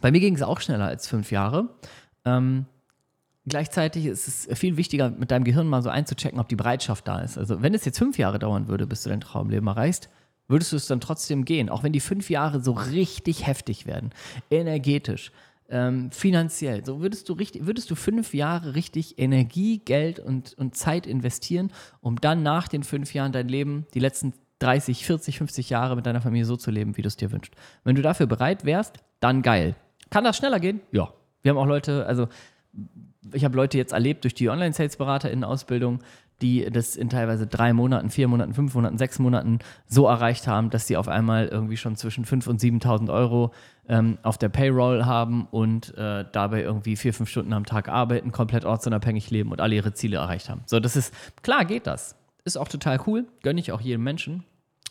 [0.00, 1.70] Bei mir ging es auch schneller als fünf Jahre.
[2.24, 2.66] Ähm,
[3.46, 7.20] gleichzeitig ist es viel wichtiger, mit deinem Gehirn mal so einzuchecken, ob die Bereitschaft da
[7.20, 7.38] ist.
[7.38, 10.08] Also, wenn es jetzt fünf Jahre dauern würde, bis du dein Traumleben erreichst,
[10.48, 14.10] Würdest du es dann trotzdem gehen, auch wenn die fünf Jahre so richtig heftig werden,
[14.50, 15.32] energetisch,
[15.68, 20.76] ähm, finanziell, so würdest du richtig, würdest du fünf Jahre richtig Energie, Geld und, und
[20.76, 25.70] Zeit investieren, um dann nach den fünf Jahren dein Leben, die letzten 30, 40, 50
[25.70, 27.54] Jahre mit deiner Familie so zu leben, wie du es dir wünschst.
[27.84, 29.74] Wenn du dafür bereit wärst, dann geil.
[30.10, 30.80] Kann das schneller gehen?
[30.92, 31.12] Ja.
[31.42, 32.28] Wir haben auch Leute, also
[33.32, 36.00] ich habe Leute jetzt erlebt durch die Online-Sales-Berater in Ausbildung,
[36.42, 40.70] die das in teilweise drei Monaten, vier Monaten, fünf Monaten, sechs Monaten so erreicht haben,
[40.70, 43.52] dass sie auf einmal irgendwie schon zwischen 5.000 und 7.000 Euro
[43.88, 48.32] ähm, auf der Payroll haben und äh, dabei irgendwie vier, fünf Stunden am Tag arbeiten,
[48.32, 50.62] komplett ortsunabhängig leben und alle ihre Ziele erreicht haben.
[50.66, 52.16] So, das ist, klar geht das.
[52.44, 54.44] Ist auch total cool, gönne ich auch jedem Menschen.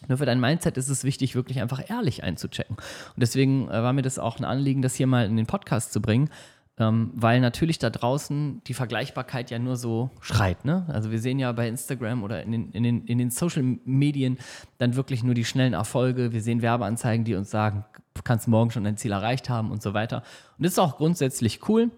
[0.08, 2.75] Nur für dein Mindset ist es wichtig, wirklich einfach ehrlich einzuchecken.
[2.75, 5.93] Und deswegen äh, war mir das auch ein Anliegen, das hier mal in den Podcast
[5.93, 6.29] zu bringen,
[6.78, 10.66] ähm, weil natürlich da draußen die Vergleichbarkeit ja nur so schreit.
[10.66, 10.86] Ne?
[10.90, 14.38] Also wir sehen ja bei Instagram oder in den, in, den, in den Social Medien
[14.78, 16.34] dann wirklich nur die schnellen Erfolge.
[16.34, 19.82] Wir sehen Werbeanzeigen, die uns sagen, du kannst morgen schon dein Ziel erreicht haben und
[19.82, 20.18] so weiter.
[20.58, 21.92] Und das ist auch grundsätzlich cool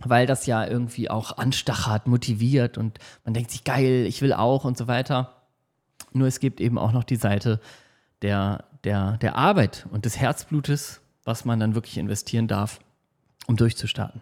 [0.00, 4.64] weil das ja irgendwie auch anstachert, motiviert und man denkt sich, geil, ich will auch
[4.64, 5.32] und so weiter.
[6.12, 7.60] Nur es gibt eben auch noch die Seite
[8.22, 12.80] der, der, der Arbeit und des Herzblutes, was man dann wirklich investieren darf,
[13.46, 14.20] um durchzustarten.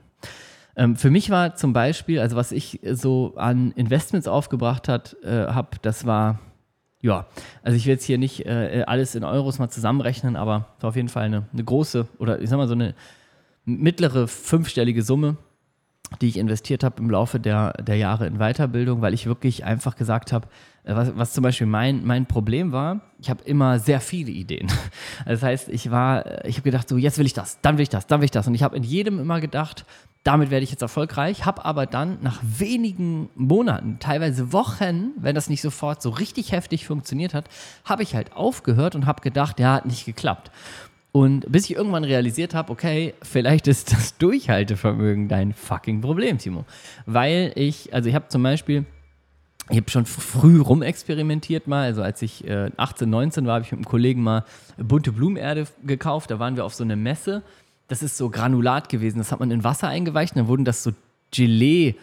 [0.76, 5.76] Ähm, für mich war zum Beispiel, also was ich so an Investments aufgebracht äh, habe,
[5.82, 6.40] das war,
[7.00, 7.26] ja,
[7.62, 10.96] also ich will jetzt hier nicht äh, alles in Euros mal zusammenrechnen, aber war auf
[10.96, 12.94] jeden Fall eine, eine große oder ich sag mal so eine
[13.64, 15.36] mittlere fünfstellige Summe,
[16.20, 19.96] die ich investiert habe im Laufe der, der Jahre in Weiterbildung, weil ich wirklich einfach
[19.96, 20.48] gesagt habe,
[20.84, 24.68] äh, was, was zum Beispiel mein, mein Problem war, ich habe immer sehr viele Ideen.
[25.26, 27.82] Das heißt, ich war, äh, ich habe gedacht, so jetzt will ich das, dann will
[27.82, 28.46] ich das, dann will ich das.
[28.46, 29.84] Und ich habe in jedem immer gedacht,
[30.22, 35.50] damit werde ich jetzt erfolgreich, habe aber dann nach wenigen Monaten, teilweise Wochen, wenn das
[35.50, 37.46] nicht sofort so richtig heftig funktioniert hat,
[37.84, 40.50] habe ich halt aufgehört und habe gedacht, ja, hat nicht geklappt.
[41.16, 46.64] Und bis ich irgendwann realisiert habe, okay, vielleicht ist das Durchhaltevermögen dein fucking Problem, Timo.
[47.06, 48.84] Weil ich, also ich habe zum Beispiel,
[49.70, 51.84] ich habe schon früh rumexperimentiert mal.
[51.84, 54.44] Also als ich äh, 18, 19 war, habe ich mit einem Kollegen mal
[54.76, 56.32] bunte Blumenerde gekauft.
[56.32, 57.44] Da waren wir auf so einer Messe.
[57.86, 59.18] Das ist so Granulat gewesen.
[59.18, 60.90] Das hat man in Wasser eingeweicht und dann wurden das so
[61.30, 61.94] Gelee.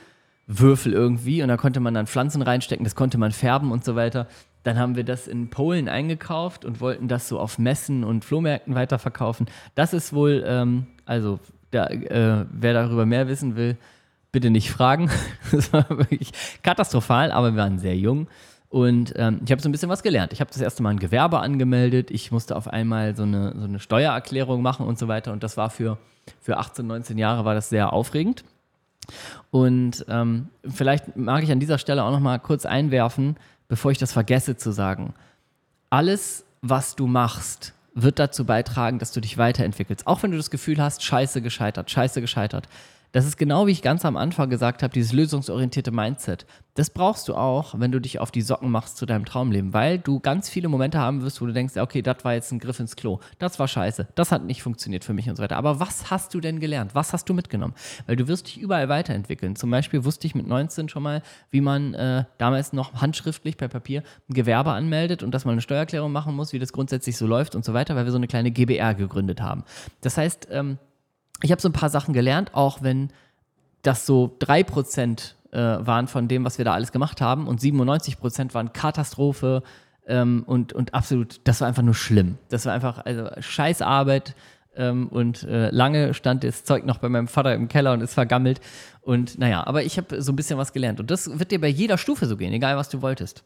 [0.47, 3.95] Würfel irgendwie und da konnte man dann Pflanzen reinstecken, das konnte man färben und so
[3.95, 4.27] weiter.
[4.63, 8.75] Dann haben wir das in Polen eingekauft und wollten das so auf Messen und Flohmärkten
[8.75, 9.47] weiterverkaufen.
[9.75, 11.39] Das ist wohl, ähm, also
[11.71, 13.77] da, äh, wer darüber mehr wissen will,
[14.31, 15.09] bitte nicht fragen.
[15.51, 16.31] Das war wirklich
[16.63, 18.27] katastrophal, aber wir waren sehr jung.
[18.69, 20.31] Und ähm, ich habe so ein bisschen was gelernt.
[20.31, 22.09] Ich habe das erste Mal ein Gewerbe angemeldet.
[22.09, 25.33] Ich musste auf einmal so eine, so eine Steuererklärung machen und so weiter.
[25.33, 25.97] Und das war für,
[26.39, 28.45] für 18, 19 Jahre war das sehr aufregend.
[29.49, 33.35] Und ähm, vielleicht mag ich an dieser Stelle auch noch mal kurz einwerfen,
[33.71, 35.13] bevor ich das vergesse zu sagen.
[35.89, 40.07] Alles, was du machst, wird dazu beitragen, dass du dich weiterentwickelst.
[40.07, 42.67] Auch wenn du das Gefühl hast, scheiße gescheitert, scheiße gescheitert.
[43.13, 46.45] Das ist genau wie ich ganz am Anfang gesagt habe, dieses lösungsorientierte Mindset.
[46.75, 49.99] Das brauchst du auch, wenn du dich auf die Socken machst zu deinem Traumleben, weil
[49.99, 52.79] du ganz viele Momente haben wirst, wo du denkst, okay, das war jetzt ein Griff
[52.79, 55.57] ins Klo, das war scheiße, das hat nicht funktioniert für mich und so weiter.
[55.57, 56.95] Aber was hast du denn gelernt?
[56.95, 57.73] Was hast du mitgenommen?
[58.07, 59.57] Weil du wirst dich überall weiterentwickeln.
[59.57, 63.67] Zum Beispiel wusste ich mit 19 schon mal, wie man äh, damals noch handschriftlich per
[63.67, 67.27] Papier ein Gewerbe anmeldet und dass man eine Steuererklärung machen muss, wie das grundsätzlich so
[67.27, 69.65] läuft und so weiter, weil wir so eine kleine GBR gegründet haben.
[69.99, 70.77] Das heißt, ähm,
[71.41, 73.09] ich habe so ein paar Sachen gelernt, auch wenn
[73.81, 78.53] das so 3% äh, waren von dem, was wir da alles gemacht haben und 97%
[78.53, 79.63] waren Katastrophe
[80.07, 82.37] ähm, und, und absolut, das war einfach nur schlimm.
[82.49, 84.35] Das war einfach, also Scheißarbeit
[84.75, 88.13] ähm, und äh, lange stand das Zeug noch bei meinem Vater im Keller und ist
[88.13, 88.61] vergammelt
[89.01, 91.67] und naja, aber ich habe so ein bisschen was gelernt und das wird dir bei
[91.67, 93.43] jeder Stufe so gehen, egal was du wolltest.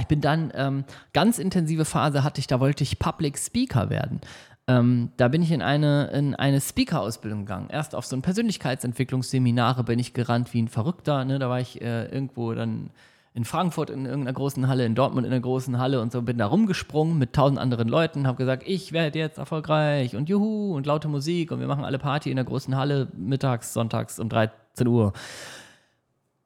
[0.00, 4.20] Ich bin dann, ähm, ganz intensive Phase hatte ich, da wollte ich Public Speaker werden.
[4.70, 7.68] Ähm, da bin ich in eine, in eine Speaker-Ausbildung gegangen.
[7.70, 11.24] Erst auf so ein Persönlichkeitsentwicklungsseminare bin ich gerannt wie ein Verrückter.
[11.24, 11.40] Ne?
[11.40, 12.90] Da war ich äh, irgendwo dann
[13.34, 16.38] in Frankfurt in irgendeiner großen Halle, in Dortmund in einer großen Halle und so bin
[16.38, 20.86] da rumgesprungen mit tausend anderen Leuten, habe gesagt, ich werde jetzt erfolgreich und juhu und
[20.86, 24.86] laute Musik und wir machen alle Party in der großen Halle mittags, sonntags um 13
[24.86, 25.12] Uhr.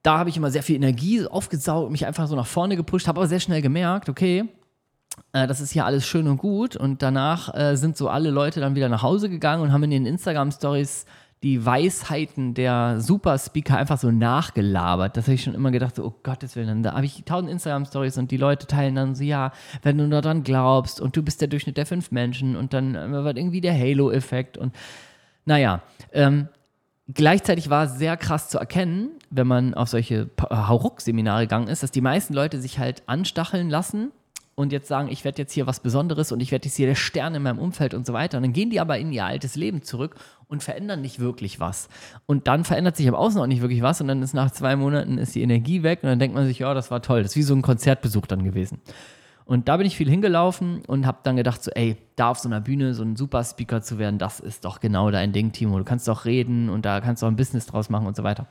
[0.02, 3.20] Da habe ich immer sehr viel Energie aufgesaugt, mich einfach so nach vorne gepusht, habe
[3.20, 4.44] aber sehr schnell gemerkt, okay,
[5.32, 6.76] das ist hier alles schön und gut.
[6.76, 9.90] Und danach äh, sind so alle Leute dann wieder nach Hause gegangen und haben in
[9.90, 11.06] den Instagram-Stories
[11.42, 15.16] die Weisheiten der Super-Speaker einfach so nachgelabert.
[15.16, 18.16] Das habe ich schon immer gedacht, so, oh Gottes Willen, da habe ich tausend Instagram-Stories
[18.16, 21.42] und die Leute teilen dann so, ja, wenn du nur daran glaubst und du bist
[21.42, 24.74] der Durchschnitt der fünf Menschen und dann äh, wird irgendwie der Halo-Effekt und
[25.44, 26.48] naja, ähm,
[27.12, 31.90] Gleichzeitig war es sehr krass zu erkennen, wenn man auf solche Hauruck-Seminare gegangen ist, dass
[31.90, 34.10] die meisten Leute sich halt anstacheln lassen
[34.54, 36.94] und jetzt sagen, ich werde jetzt hier was Besonderes und ich werde jetzt hier der
[36.94, 38.38] Stern in meinem Umfeld und so weiter.
[38.38, 40.16] Und dann gehen die aber in ihr altes Leben zurück
[40.48, 41.88] und verändern nicht wirklich was.
[42.26, 44.76] Und dann verändert sich im Außen auch nicht wirklich was und dann ist nach zwei
[44.76, 47.22] Monaten ist die Energie weg und dann denkt man sich, ja, das war toll.
[47.22, 48.80] Das ist wie so ein Konzertbesuch dann gewesen.
[49.46, 52.48] Und da bin ich viel hingelaufen und habe dann gedacht, so, ey, da auf so
[52.48, 55.76] einer Bühne so ein super Speaker zu werden, das ist doch genau dein Ding, Timo.
[55.76, 58.22] Du kannst doch reden und da kannst du auch ein Business draus machen und so
[58.22, 58.46] weiter.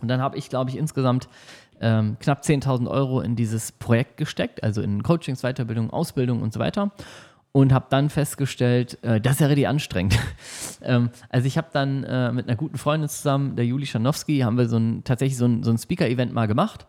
[0.00, 1.28] Und dann habe ich, glaube ich, insgesamt
[1.80, 6.60] ähm, knapp 10.000 Euro in dieses Projekt gesteckt, also in Coachings, Weiterbildung, Ausbildung und so
[6.60, 6.92] weiter.
[7.52, 10.16] Und habe dann festgestellt, äh, das ist ja richtig anstrengend.
[10.82, 14.56] ähm, also ich habe dann äh, mit einer guten Freundin zusammen, der Juli Schanowski, haben
[14.56, 16.86] wir so ein, tatsächlich so ein, so ein Speaker-Event mal gemacht.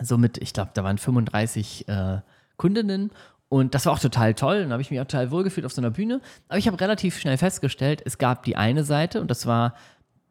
[0.00, 2.20] So mit, ich glaube, da waren 35 äh,
[2.56, 3.10] Kundinnen
[3.52, 4.62] und das war auch total toll.
[4.62, 6.22] Und da habe ich mich auch total wohlgefühlt auf so einer Bühne.
[6.48, 9.74] Aber ich habe relativ schnell festgestellt, es gab die eine Seite und das war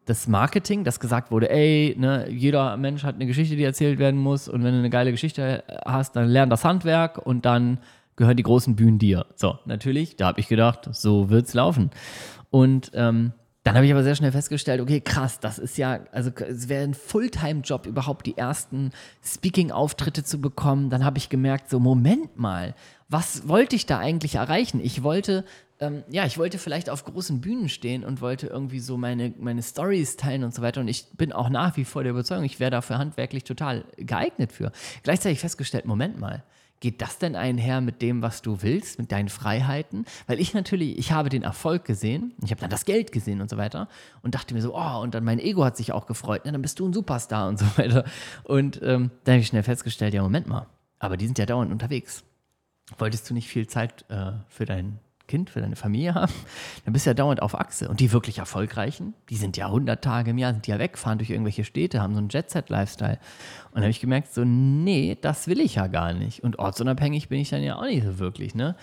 [0.05, 4.19] das Marketing, das gesagt wurde, ey, ne, jeder Mensch hat eine Geschichte, die erzählt werden
[4.19, 7.79] muss und wenn du eine geile Geschichte hast, dann lern das Handwerk und dann
[8.15, 9.25] gehören die großen Bühnen dir.
[9.35, 11.91] So, natürlich, da habe ich gedacht, so wird's laufen.
[12.49, 13.31] Und ähm,
[13.63, 16.83] dann habe ich aber sehr schnell festgestellt, okay, krass, das ist ja, also es wäre
[16.83, 18.91] ein Fulltime-Job, überhaupt die ersten
[19.23, 20.89] Speaking-Auftritte zu bekommen.
[20.89, 22.73] Dann habe ich gemerkt, so, Moment mal,
[23.07, 24.79] was wollte ich da eigentlich erreichen?
[24.83, 25.45] Ich wollte,
[25.79, 29.61] ähm, ja, ich wollte vielleicht auf großen Bühnen stehen und wollte irgendwie so meine, meine
[29.61, 30.81] Stories teilen und so weiter.
[30.81, 34.51] Und ich bin auch nach wie vor der Überzeugung, ich wäre dafür handwerklich total geeignet
[34.51, 34.71] für.
[35.03, 36.43] Gleichzeitig festgestellt, Moment mal,
[36.81, 40.05] Geht das denn einher mit dem, was du willst, mit deinen Freiheiten?
[40.25, 43.51] Weil ich natürlich, ich habe den Erfolg gesehen, ich habe dann das Geld gesehen und
[43.51, 43.87] so weiter
[44.23, 46.61] und dachte mir so, oh, und dann mein Ego hat sich auch gefreut, ne, dann
[46.63, 48.03] bist du ein Superstar und so weiter.
[48.45, 50.65] Und ähm, dann habe ich schnell festgestellt, ja, Moment mal,
[50.97, 52.23] aber die sind ja dauernd unterwegs.
[52.97, 54.97] Wolltest du nicht viel Zeit äh, für dein
[55.31, 56.33] Kind, für deine Familie haben,
[56.85, 57.87] dann bist du ja dauernd auf Achse.
[57.89, 61.17] Und die wirklich Erfolgreichen, die sind ja 100 Tage im Jahr, sind ja weg, fahren
[61.17, 63.19] durch irgendwelche Städte, haben so einen Jet-Set-Lifestyle.
[63.67, 66.43] Und dann habe ich gemerkt, so, nee, das will ich ja gar nicht.
[66.43, 68.75] Und ortsunabhängig bin ich dann ja auch nicht so wirklich, ne?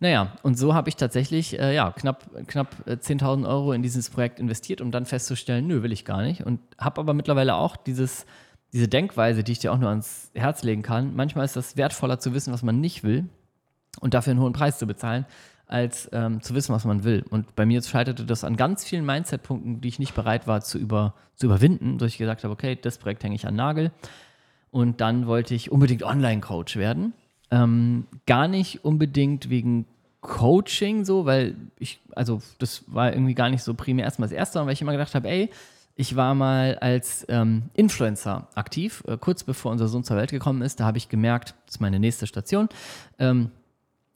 [0.00, 4.10] Naja, und so habe ich tatsächlich äh, ja, knapp, knapp 10.000 äh, Euro in dieses
[4.10, 6.44] Projekt investiert, um dann festzustellen, nö, will ich gar nicht.
[6.44, 8.26] Und habe aber mittlerweile auch dieses,
[8.72, 11.14] diese Denkweise, die ich dir auch nur ans Herz legen kann.
[11.14, 13.28] Manchmal ist das wertvoller zu wissen, was man nicht will
[14.00, 15.26] und dafür einen hohen Preis zu bezahlen,
[15.74, 17.24] als ähm, zu wissen, was man will.
[17.30, 20.78] Und bei mir scheiterte das an ganz vielen Mindset-Punkten, die ich nicht bereit war zu,
[20.78, 23.90] über, zu überwinden, dass ich gesagt habe, okay, das Projekt hänge ich an Nagel.
[24.70, 27.12] Und dann wollte ich unbedingt Online-Coach werden.
[27.50, 29.86] Ähm, gar nicht unbedingt wegen
[30.20, 34.64] Coaching so, weil ich, also das war irgendwie gar nicht so primär erstmal das Erste,
[34.64, 35.50] weil ich immer gedacht habe, ey,
[35.96, 40.62] ich war mal als ähm, Influencer aktiv, äh, kurz bevor unser Sohn zur Welt gekommen
[40.62, 40.80] ist.
[40.80, 42.68] Da habe ich gemerkt, das ist meine nächste Station,
[43.18, 43.50] ähm,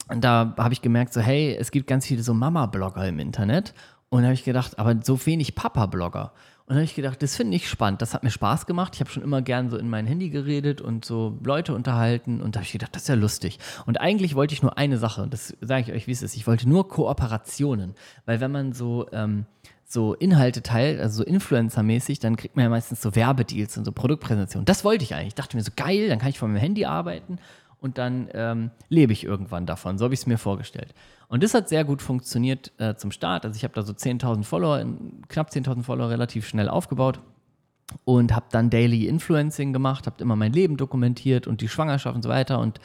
[0.09, 3.73] und da habe ich gemerkt, so, hey, es gibt ganz viele so Mama-Blogger im Internet.
[4.09, 6.31] Und da habe ich gedacht, aber so wenig Papa-Blogger.
[6.65, 8.01] Und dann habe ich gedacht, das finde ich spannend.
[8.01, 8.95] Das hat mir Spaß gemacht.
[8.95, 12.41] Ich habe schon immer gern so in mein Handy geredet und so Leute unterhalten.
[12.41, 13.59] Und da habe ich gedacht, das ist ja lustig.
[13.85, 15.21] Und eigentlich wollte ich nur eine Sache.
[15.21, 16.35] Und das sage ich euch, wie es ist.
[16.35, 17.95] Ich wollte nur Kooperationen.
[18.25, 19.45] Weil wenn man so, ähm,
[19.85, 23.91] so Inhalte teilt, also so Influencer-mäßig, dann kriegt man ja meistens so Werbedeals und so
[23.91, 24.65] Produktpräsentationen.
[24.65, 25.29] Das wollte ich eigentlich.
[25.29, 27.39] Ich dachte mir so, geil, dann kann ich von meinem Handy arbeiten
[27.81, 29.97] und dann ähm, lebe ich irgendwann davon.
[29.97, 30.93] So habe ich es mir vorgestellt.
[31.27, 33.45] Und das hat sehr gut funktioniert äh, zum Start.
[33.45, 34.83] Also ich habe da so 10.000 Follower,
[35.27, 37.19] knapp 10.000 Follower relativ schnell aufgebaut
[38.03, 42.23] und habe dann Daily Influencing gemacht, habe immer mein Leben dokumentiert und die Schwangerschaft und
[42.23, 42.79] so weiter und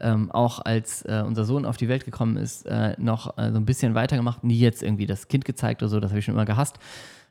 [0.00, 3.58] ähm, auch als äh, unser Sohn auf die Welt gekommen ist, äh, noch äh, so
[3.58, 6.34] ein bisschen weitergemacht, nie jetzt irgendwie das Kind gezeigt oder so, das habe ich schon
[6.34, 6.78] immer gehasst.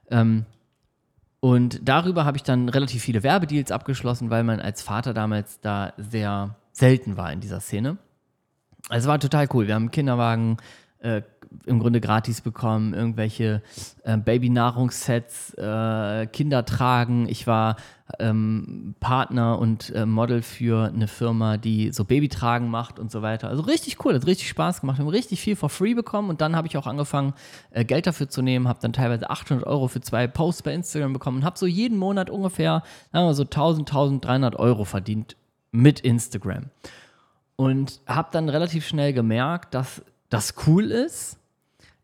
[0.10, 0.46] Ähm,
[1.40, 5.94] und darüber habe ich dann relativ viele Werbedeals abgeschlossen, weil man als Vater damals da
[5.98, 7.98] sehr selten war in dieser Szene.
[8.88, 9.68] Also es war total cool.
[9.68, 10.58] Wir haben einen Kinderwagen
[11.00, 11.22] äh,
[11.66, 13.62] im Grunde gratis bekommen, irgendwelche
[14.04, 17.28] äh, Babynahrungssets, äh, Kinder tragen.
[17.28, 17.76] Ich war
[18.20, 23.50] ähm, Partner und äh, Model für eine Firma, die so Babytragen macht und so weiter.
[23.50, 24.98] Also richtig cool, hat richtig Spaß gemacht.
[24.98, 27.34] Wir haben richtig viel for free bekommen und dann habe ich auch angefangen,
[27.72, 31.14] äh, Geld dafür zu nehmen, habe dann teilweise 800 Euro für zwei Posts bei Instagram
[31.14, 35.36] bekommen und habe so jeden Monat ungefähr sagen wir so 1000, 1300 Euro verdient
[35.72, 36.66] mit Instagram.
[37.56, 41.38] Und habe dann relativ schnell gemerkt, dass das cool ist,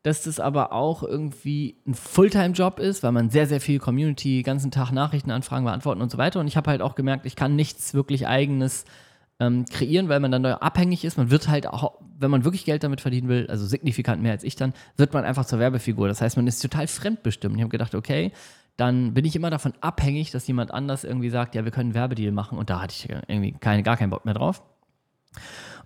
[0.04, 4.70] dass das aber auch irgendwie ein Fulltime-Job ist, weil man sehr, sehr viel Community, ganzen
[4.70, 6.40] Tag Nachrichtenanfragen beantworten und so weiter.
[6.40, 8.86] Und ich habe halt auch gemerkt, ich kann nichts wirklich eigenes
[9.40, 11.18] ähm, kreieren, weil man dann abhängig ist.
[11.18, 14.44] Man wird halt auch, wenn man wirklich Geld damit verdienen will, also signifikant mehr als
[14.44, 16.08] ich dann, wird man einfach zur Werbefigur.
[16.08, 17.56] Das heißt, man ist total fremdbestimmt.
[17.56, 18.32] Ich habe gedacht, okay,
[18.78, 21.96] dann bin ich immer davon abhängig, dass jemand anders irgendwie sagt, ja, wir können einen
[21.96, 24.62] Werbedeal machen und da hatte ich irgendwie keine, gar keinen Bock mehr drauf.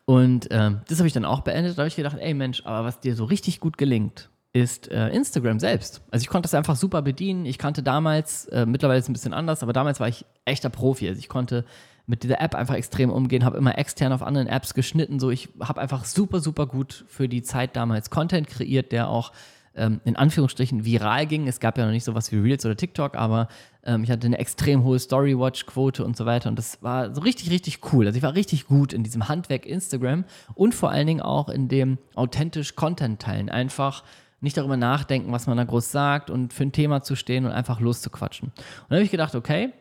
[0.05, 1.77] Und ähm, das habe ich dann auch beendet.
[1.77, 5.09] Da habe ich gedacht, ey Mensch, aber was dir so richtig gut gelingt, ist äh,
[5.09, 6.01] Instagram selbst.
[6.09, 7.45] Also ich konnte das einfach super bedienen.
[7.45, 10.69] Ich kannte damals, äh, mittlerweile ist es ein bisschen anders, aber damals war ich echter
[10.69, 11.07] Profi.
[11.07, 11.65] Also ich konnte
[12.07, 15.19] mit dieser App einfach extrem umgehen, habe immer extern auf anderen Apps geschnitten.
[15.19, 19.31] So, ich habe einfach super, super gut für die Zeit damals Content kreiert, der auch
[19.75, 21.47] ähm, in Anführungsstrichen viral ging.
[21.47, 23.47] Es gab ja noch nicht sowas wie Reels oder TikTok, aber
[23.83, 26.49] ähm, ich hatte eine extrem hohe Story-Watch-Quote und so weiter.
[26.49, 28.05] Und das war so richtig, richtig cool.
[28.05, 31.67] Also ich war richtig gut in diesem Handwerk Instagram und vor allen Dingen auch in
[31.67, 33.49] dem authentisch Content teilen.
[33.49, 34.03] Einfach
[34.41, 37.51] nicht darüber nachdenken, was man da groß sagt und für ein Thema zu stehen und
[37.51, 38.49] einfach loszuquatschen.
[38.49, 38.55] Und
[38.89, 39.71] dann habe ich gedacht, okay,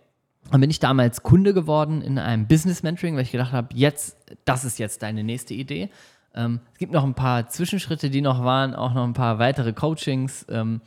[0.51, 4.17] dann bin ich damals Kunde geworden in einem Business Mentoring, weil ich gedacht habe, jetzt,
[4.45, 5.91] das ist jetzt deine nächste Idee.
[6.35, 9.73] Ähm, es gibt noch ein paar Zwischenschritte, die noch waren, auch noch ein paar weitere
[9.73, 10.47] Coachings.
[10.49, 10.81] Ähm,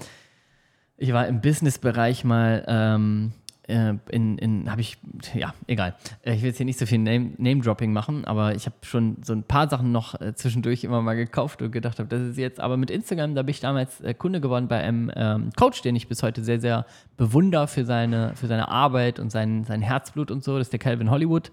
[0.97, 3.33] ich war im Business-Bereich mal ähm,
[3.71, 4.97] äh, in, in habe ich,
[5.33, 5.95] ja, egal.
[6.23, 9.33] Äh, ich will jetzt hier nicht so viel Name-Dropping machen, aber ich habe schon so
[9.33, 12.59] ein paar Sachen noch äh, zwischendurch immer mal gekauft und gedacht habe, das ist jetzt,
[12.59, 15.95] aber mit Instagram, da bin ich damals äh, Kunde geworden bei einem ähm, Coach, den
[15.95, 16.85] ich bis heute sehr, sehr
[17.17, 20.79] bewundere für seine, für seine Arbeit und sein, sein Herzblut und so, das ist der
[20.79, 21.51] Calvin Hollywood.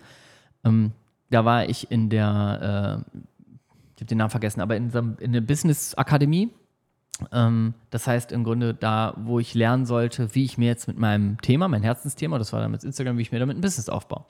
[0.64, 0.92] Ähm,
[1.30, 3.18] da war ich in der, äh,
[3.98, 6.50] ich habe den Namen vergessen, aber in, in der Business-Akademie
[7.32, 10.98] ähm, das heißt im Grunde da, wo ich lernen sollte, wie ich mir jetzt mit
[10.98, 14.24] meinem Thema, mein Herzensthema, das war mit Instagram, wie ich mir damit ein Business aufbaue.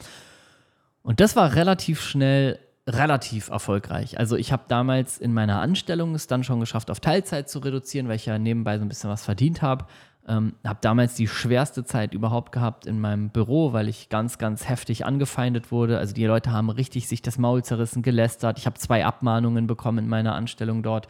[1.02, 4.18] Und das war relativ schnell relativ erfolgreich.
[4.18, 8.09] Also ich habe damals in meiner Anstellung es dann schon geschafft, auf Teilzeit zu reduzieren,
[8.09, 9.85] weil ich ja nebenbei so ein bisschen was verdient habe.
[10.29, 14.69] Ähm, habe damals die schwerste Zeit überhaupt gehabt in meinem Büro, weil ich ganz, ganz
[14.69, 15.99] heftig angefeindet wurde.
[15.99, 18.59] Also die Leute haben richtig sich das Maul zerrissen, gelästert.
[18.59, 21.09] Ich habe zwei Abmahnungen bekommen in meiner Anstellung dort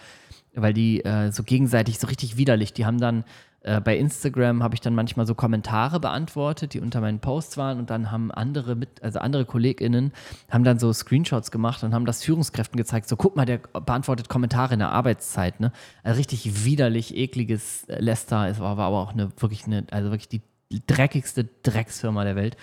[0.54, 3.24] weil die äh, so gegenseitig so richtig widerlich, die haben dann
[3.68, 7.78] äh, bei Instagram habe ich dann manchmal so Kommentare beantwortet, die unter meinen Posts waren
[7.78, 10.12] und dann haben andere mit, also andere KollegInnen
[10.48, 14.30] haben dann so Screenshots gemacht und haben das Führungskräften gezeigt, so guck mal, der beantwortet
[14.30, 15.70] Kommentare in der Arbeitszeit, ne?
[16.02, 20.28] Also richtig widerlich, ekliges Lester, es war, war aber auch eine wirklich eine, also wirklich
[20.28, 20.42] die
[20.86, 22.56] dreckigste Drecksfirma der Welt.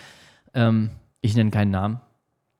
[0.56, 0.89] Ähm,
[1.22, 2.02] ich nenne keinen Namen,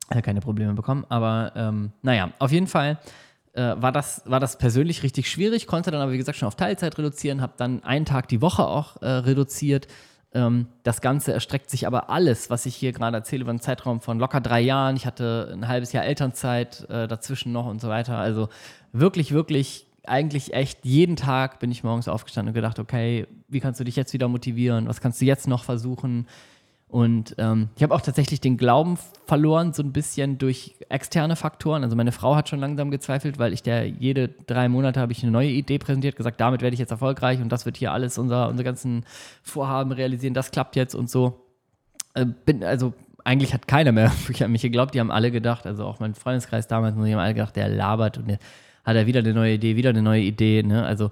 [0.10, 3.00] äh, keine Probleme bekommen, aber ähm, naja, auf jeden Fall
[3.56, 6.56] äh, war, das, war das persönlich richtig schwierig, konnte dann aber, wie gesagt, schon auf
[6.56, 9.88] Teilzeit reduzieren, habe dann einen Tag die Woche auch äh, reduziert.
[10.34, 14.02] Ähm, das Ganze erstreckt sich aber alles, was ich hier gerade erzähle, über einen Zeitraum
[14.02, 14.98] von locker drei Jahren.
[14.98, 18.18] Ich hatte ein halbes Jahr Elternzeit äh, dazwischen noch und so weiter.
[18.18, 18.50] Also
[18.91, 23.80] wirklich, wirklich, eigentlich echt jeden Tag bin ich morgens aufgestanden und gedacht, okay, wie kannst
[23.80, 24.88] du dich jetzt wieder motivieren?
[24.88, 26.28] Was kannst du jetzt noch versuchen?
[26.88, 31.84] Und ähm, ich habe auch tatsächlich den Glauben verloren, so ein bisschen durch externe Faktoren.
[31.84, 35.24] Also meine Frau hat schon langsam gezweifelt, weil ich der jede drei Monate habe ich
[35.24, 38.17] eine neue Idee präsentiert, gesagt, damit werde ich jetzt erfolgreich und das wird hier alles
[38.17, 39.04] unser, unsere ganzen
[39.41, 41.41] Vorhaben realisieren, das klappt jetzt und so.
[42.13, 42.93] Äh, bin, also
[43.24, 46.67] eigentlich hat keiner mehr an mich geglaubt, die haben alle gedacht, also auch mein Freundeskreis
[46.67, 48.39] damals, die haben alle gedacht, der labert und der
[48.86, 50.62] hat er wieder eine neue Idee, wieder eine neue Idee.
[50.62, 50.86] Ne?
[50.86, 51.10] Also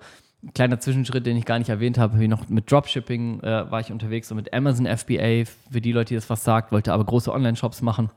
[0.54, 3.92] kleiner Zwischenschritt, den ich gar nicht erwähnt habe, wie noch mit Dropshipping äh, war ich
[3.92, 7.32] unterwegs, so mit Amazon FBA, für die Leute, die das was sagt, wollte aber große
[7.32, 8.10] Online-Shops machen.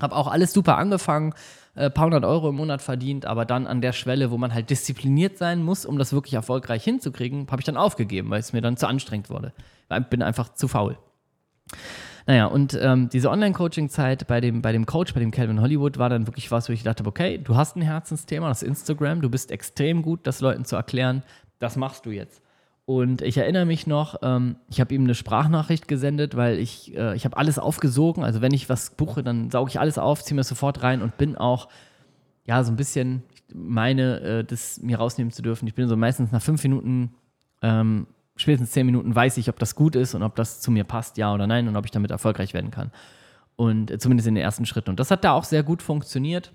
[0.00, 1.34] Habe auch alles super angefangen,
[1.74, 4.70] äh, paar hundert Euro im Monat verdient, aber dann an der Schwelle, wo man halt
[4.70, 8.60] diszipliniert sein muss, um das wirklich erfolgreich hinzukriegen, habe ich dann aufgegeben, weil es mir
[8.60, 9.52] dann zu anstrengend wurde.
[9.90, 10.98] Ich bin einfach zu faul.
[12.26, 16.10] Naja, und ähm, diese Online-Coaching-Zeit bei dem, bei dem Coach, bei dem Calvin Hollywood, war
[16.10, 19.30] dann wirklich was, wo ich dachte, okay, du hast ein Herzensthema, das ist Instagram, du
[19.30, 21.22] bist extrem gut, das Leuten zu erklären,
[21.58, 22.42] das machst du jetzt.
[22.88, 27.14] Und ich erinnere mich noch, ähm, ich habe ihm eine Sprachnachricht gesendet, weil ich, äh,
[27.14, 28.24] ich habe alles aufgesogen.
[28.24, 31.18] Also wenn ich was buche, dann sauge ich alles auf, ziehe mir sofort rein und
[31.18, 31.68] bin auch,
[32.46, 35.66] ja, so ein bisschen, meine, äh, das mir rausnehmen zu dürfen.
[35.66, 37.14] Ich bin so meistens nach fünf Minuten,
[37.60, 40.84] ähm, spätestens zehn Minuten weiß ich, ob das gut ist und ob das zu mir
[40.84, 42.90] passt, ja oder nein, und ob ich damit erfolgreich werden kann.
[43.56, 44.88] Und äh, zumindest in den ersten Schritten.
[44.88, 46.52] Und das hat da auch sehr gut funktioniert.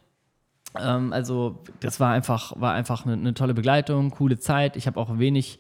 [0.80, 4.76] Ähm, also das war einfach, war einfach eine, eine tolle Begleitung, coole Zeit.
[4.76, 5.60] Ich habe auch wenig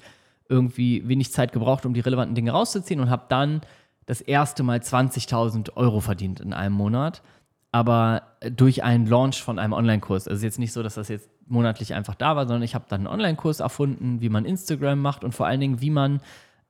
[0.49, 3.61] irgendwie wenig Zeit gebraucht, um die relevanten Dinge rauszuziehen und habe dann
[4.05, 7.21] das erste Mal 20.000 Euro verdient in einem Monat,
[7.71, 10.27] aber durch einen Launch von einem Online-Kurs.
[10.27, 13.01] Also jetzt nicht so, dass das jetzt monatlich einfach da war, sondern ich habe dann
[13.01, 16.21] einen Online-Kurs erfunden, wie man Instagram macht und vor allen Dingen, wie man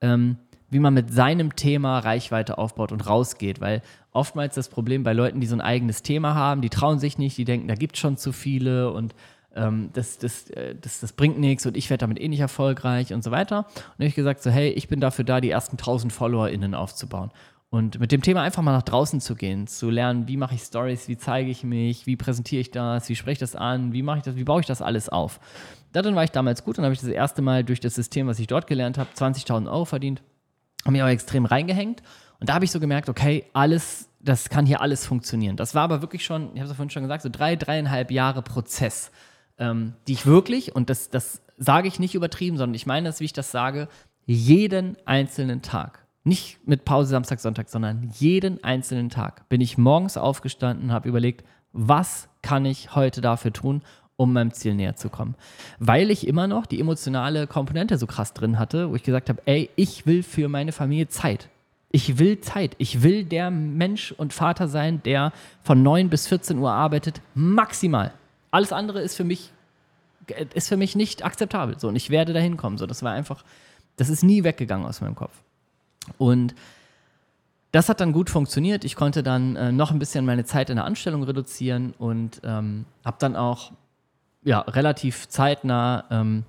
[0.02, 0.38] ähm,
[0.74, 3.62] wie man mit seinem Thema Reichweite aufbaut und rausgeht.
[3.62, 3.82] Weil
[4.12, 7.38] oftmals das Problem bei Leuten, die so ein eigenes Thema haben, die trauen sich nicht,
[7.38, 9.16] die denken, da gibt es schon zu viele und
[9.56, 13.14] ähm, das, das, äh, das, das bringt nichts und ich werde damit eh nicht erfolgreich
[13.14, 13.60] und so weiter.
[13.60, 16.74] Und dann habe ich gesagt, so hey, ich bin dafür da, die ersten 1000 FollowerInnen
[16.74, 17.32] aufzubauen.
[17.70, 20.62] Und mit dem Thema einfach mal nach draußen zu gehen, zu lernen, wie mache ich
[20.62, 24.04] Stories, wie zeige ich mich, wie präsentiere ich das, wie spreche ich das an, wie
[24.04, 25.40] mache ich das, wie baue ich das alles auf.
[25.92, 28.38] Darin war ich damals gut und habe ich das erste Mal durch das System, was
[28.38, 30.22] ich dort gelernt habe, 20.000 Euro verdient
[30.84, 32.02] habe mich aber extrem reingehängt.
[32.40, 35.56] Und da habe ich so gemerkt, okay, alles, das kann hier alles funktionieren.
[35.56, 38.42] Das war aber wirklich schon, ich habe es vorhin schon gesagt, so drei, dreieinhalb Jahre
[38.42, 39.12] Prozess,
[39.58, 43.20] ähm, die ich wirklich, und das, das sage ich nicht übertrieben, sondern ich meine das,
[43.20, 43.88] wie ich das sage,
[44.26, 50.18] jeden einzelnen Tag nicht mit Pause Samstag, Sonntag, sondern jeden einzelnen Tag bin ich morgens
[50.18, 53.82] aufgestanden, habe überlegt, was kann ich heute dafür tun,
[54.16, 55.36] um meinem Ziel näher zu kommen.
[55.80, 59.42] Weil ich immer noch die emotionale Komponente so krass drin hatte, wo ich gesagt habe,
[59.46, 61.50] ey, ich will für meine Familie Zeit.
[61.92, 62.76] Ich will Zeit.
[62.80, 65.32] Ich will der Mensch und Vater sein, der
[65.64, 68.14] von 9 bis 14 Uhr arbeitet, maximal.
[68.52, 69.52] Alles andere ist für mich,
[70.54, 71.80] ist für mich nicht akzeptabel.
[71.80, 72.78] So, und ich werde dahin kommen.
[72.78, 73.44] So, das war einfach,
[73.96, 75.34] das ist nie weggegangen aus meinem Kopf.
[76.18, 76.56] Und
[77.72, 78.86] das hat dann gut funktioniert.
[78.86, 82.86] Ich konnte dann äh, noch ein bisschen meine Zeit in der Anstellung reduzieren und ähm,
[83.04, 83.72] habe dann auch
[84.44, 86.44] ja, relativ zeitnah ähm,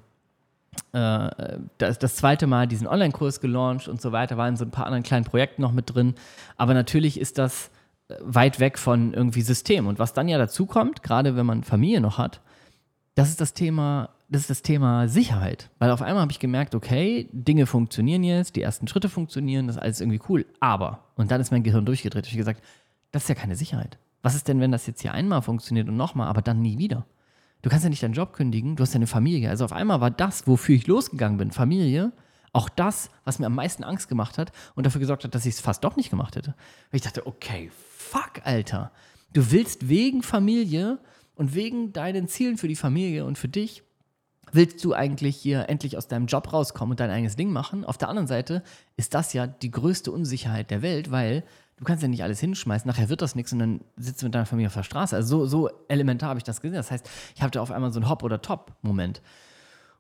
[0.93, 4.71] äh, das, das, zweite Mal diesen Online-Kurs gelauncht und so weiter, war in so ein
[4.71, 6.15] paar anderen kleinen Projekten noch mit drin.
[6.57, 7.71] Aber natürlich ist das
[8.09, 9.87] äh, weit weg von irgendwie System.
[9.87, 12.41] Und was dann ja dazu kommt, gerade wenn man Familie noch hat,
[13.15, 15.71] das ist das Thema, das ist das Thema Sicherheit.
[15.79, 19.77] Weil auf einmal habe ich gemerkt, okay, Dinge funktionieren jetzt, die ersten Schritte funktionieren, das
[19.77, 20.47] ist alles irgendwie cool.
[20.61, 22.27] Aber, und dann ist mein Gehirn durchgedreht.
[22.27, 22.63] Ich gesagt,
[23.13, 23.99] das ist ja keine Sicherheit.
[24.23, 27.05] Was ist denn, wenn das jetzt hier einmal funktioniert und nochmal, aber dann nie wieder?
[27.65, 29.49] Du kannst ja nicht deinen Job kündigen, du hast ja eine Familie.
[29.49, 32.13] Also auf einmal war das, wofür ich losgegangen bin, Familie,
[32.53, 35.55] auch das, was mir am meisten Angst gemacht hat und dafür gesorgt hat, dass ich
[35.55, 36.51] es fast doch nicht gemacht hätte.
[36.91, 38.93] Weil ich dachte, okay, fuck, Alter.
[39.33, 40.99] Du willst wegen Familie
[41.37, 43.83] und wegen deinen Zielen für die Familie und für dich,
[44.53, 47.87] willst du eigentlich hier endlich aus deinem Job rauskommen und dein eigenes Ding machen.
[47.87, 48.63] Auf der anderen Seite
[48.99, 51.45] ist das ja die größte Unsicherheit der Welt, weil
[51.77, 54.35] du kannst ja nicht alles hinschmeißen, nachher wird das nichts und dann sitzt du mit
[54.35, 55.17] deiner Familie auf der Straße.
[55.17, 56.77] Also so, so elementar habe ich das gesehen.
[56.77, 59.23] Das heißt, ich hatte auf einmal so einen Hop- oder Top-Moment.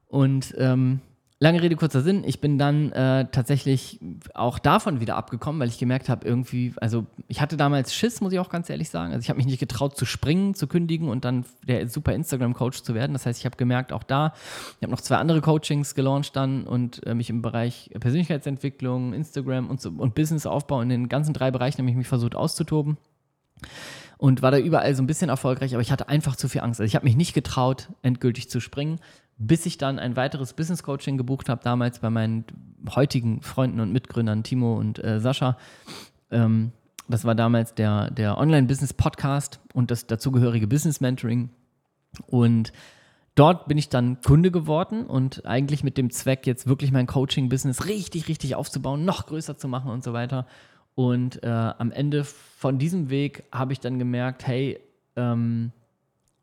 [0.06, 1.00] Und ähm,
[1.40, 2.22] Lange Rede, kurzer Sinn.
[2.24, 3.98] Ich bin dann äh, tatsächlich
[4.34, 8.32] auch davon wieder abgekommen, weil ich gemerkt habe, irgendwie, also ich hatte damals Schiss, muss
[8.32, 9.12] ich auch ganz ehrlich sagen.
[9.12, 12.82] Also ich habe mich nicht getraut zu springen, zu kündigen und dann der super Instagram-Coach
[12.82, 13.14] zu werden.
[13.14, 14.32] Das heißt, ich habe gemerkt, auch da,
[14.76, 19.68] ich habe noch zwei andere Coachings gelauncht dann und äh, mich im Bereich Persönlichkeitsentwicklung, Instagram
[19.68, 22.96] und, so, und Businessaufbau in den ganzen drei Bereichen habe ich mich versucht auszutoben
[24.18, 26.80] und war da überall so ein bisschen erfolgreich, aber ich hatte einfach zu viel Angst.
[26.80, 29.00] Also ich habe mich nicht getraut, endgültig zu springen
[29.36, 32.44] bis ich dann ein weiteres Business Coaching gebucht habe, damals bei meinen
[32.94, 35.56] heutigen Freunden und Mitgründern Timo und äh, Sascha.
[36.30, 36.72] Ähm,
[37.08, 41.50] das war damals der, der Online-Business-Podcast und das dazugehörige Business-Mentoring.
[42.26, 42.72] Und
[43.34, 47.86] dort bin ich dann Kunde geworden und eigentlich mit dem Zweck, jetzt wirklich mein Coaching-Business
[47.86, 50.46] richtig, richtig aufzubauen, noch größer zu machen und so weiter.
[50.94, 54.80] Und äh, am Ende von diesem Weg habe ich dann gemerkt, hey,
[55.16, 55.72] ähm,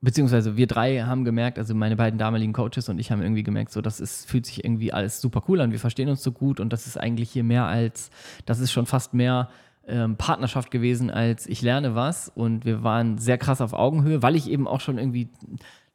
[0.01, 3.71] beziehungsweise wir drei haben gemerkt, also meine beiden damaligen Coaches und ich haben irgendwie gemerkt,
[3.71, 6.59] so das ist, fühlt sich irgendwie alles super cool an, wir verstehen uns so gut
[6.59, 8.09] und das ist eigentlich hier mehr als,
[8.45, 9.49] das ist schon fast mehr
[9.87, 14.35] ähm, Partnerschaft gewesen als ich lerne was und wir waren sehr krass auf Augenhöhe, weil
[14.35, 15.29] ich eben auch schon irgendwie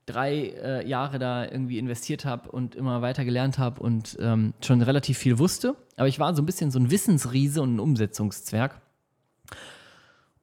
[0.07, 4.83] drei äh, Jahre da irgendwie investiert habe und immer weiter gelernt habe und ähm, schon
[4.83, 8.81] relativ viel wusste, aber ich war so ein bisschen so ein Wissensriese und ein Umsetzungszwerg.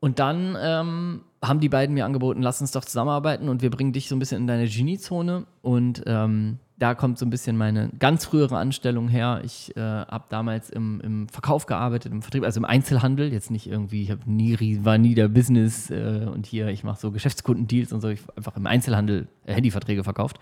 [0.01, 3.91] Und dann ähm, haben die beiden mir angeboten, lass uns doch zusammenarbeiten und wir bringen
[3.91, 5.45] dich so ein bisschen in deine Geniezone.
[5.61, 9.41] Und ähm, da kommt so ein bisschen meine ganz frühere Anstellung her.
[9.43, 13.31] Ich äh, habe damals im, im, Verkauf gearbeitet, im Vertrieb, also im Einzelhandel.
[13.31, 17.11] Jetzt nicht irgendwie, ich nie, war nie der Business äh, und hier, ich mache so
[17.11, 18.07] Geschäftskundendeals und so.
[18.07, 20.39] Ich einfach im Einzelhandel äh, Handyverträge verkauft.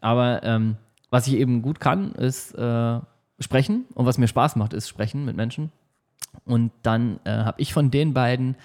[0.00, 0.76] Aber ähm,
[1.10, 3.00] was ich eben gut kann, ist äh,
[3.40, 3.86] sprechen.
[3.94, 5.72] Und was mir Spaß macht, ist sprechen mit Menschen.
[6.44, 8.56] Und dann äh, habe ich von den beiden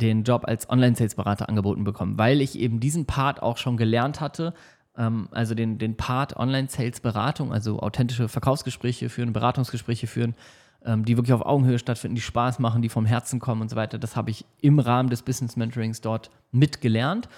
[0.00, 4.54] den Job als Online-Sales-Berater angeboten bekommen, weil ich eben diesen Part auch schon gelernt hatte,
[4.96, 10.34] ähm, also den, den Part Online-Sales-Beratung, also authentische Verkaufsgespräche führen, Beratungsgespräche führen,
[10.84, 13.76] ähm, die wirklich auf Augenhöhe stattfinden, die Spaß machen, die vom Herzen kommen und so
[13.76, 13.98] weiter.
[13.98, 17.28] Das habe ich im Rahmen des Business Mentorings dort mitgelernt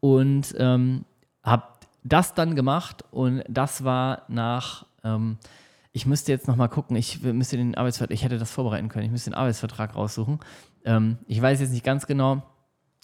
[0.00, 1.04] und ähm,
[1.42, 1.64] habe
[2.02, 5.36] das dann gemacht und das war nach ähm,
[5.92, 9.10] ich müsste jetzt nochmal gucken, ich müsste den Arbeitsvertrag, ich hätte das vorbereiten können, ich
[9.10, 10.38] müsste den Arbeitsvertrag raussuchen.
[10.84, 12.42] Ähm, ich weiß jetzt nicht ganz genau,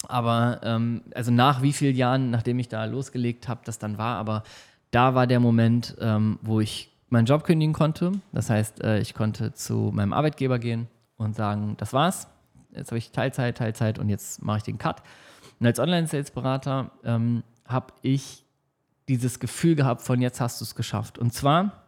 [0.07, 4.17] aber ähm, also nach wie vielen Jahren, nachdem ich da losgelegt habe, das dann war,
[4.17, 4.43] aber
[4.91, 8.13] da war der Moment, ähm, wo ich meinen Job kündigen konnte.
[8.31, 12.27] Das heißt, äh, ich konnte zu meinem Arbeitgeber gehen und sagen, das war's.
[12.71, 15.01] Jetzt habe ich Teilzeit, Teilzeit und jetzt mache ich den Cut.
[15.59, 18.43] Und als Online-Sales-Berater ähm, habe ich
[19.07, 21.17] dieses Gefühl gehabt von jetzt hast du es geschafft.
[21.17, 21.87] Und zwar,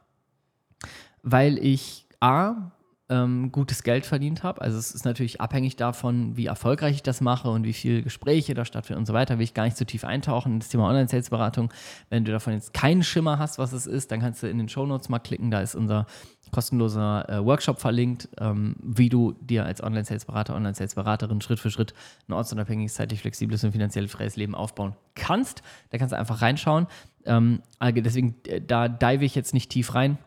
[1.22, 2.72] weil ich A,
[3.10, 4.62] ähm, gutes Geld verdient habe.
[4.62, 8.54] Also es ist natürlich abhängig davon, wie erfolgreich ich das mache und wie viele Gespräche
[8.54, 9.38] da stattfinden und so weiter.
[9.38, 11.74] Will ich gar nicht zu tief eintauchen in das Thema Online-Sales-Beratung.
[12.10, 14.70] Wenn du davon jetzt keinen Schimmer hast, was es ist, dann kannst du in den
[14.70, 15.50] Show Notes mal klicken.
[15.50, 16.06] Da ist unser
[16.52, 21.94] kostenloser äh, Workshop verlinkt, ähm, wie du dir als Online-Sales-Berater, Online-Sales-Beraterin Schritt für Schritt
[22.28, 25.62] ein ortsunabhängiges, zeitlich flexibles und finanziell freies Leben aufbauen kannst.
[25.90, 26.88] Da kannst du einfach reinschauen.
[27.26, 30.18] Ähm, deswegen, äh, da dive ich jetzt nicht tief rein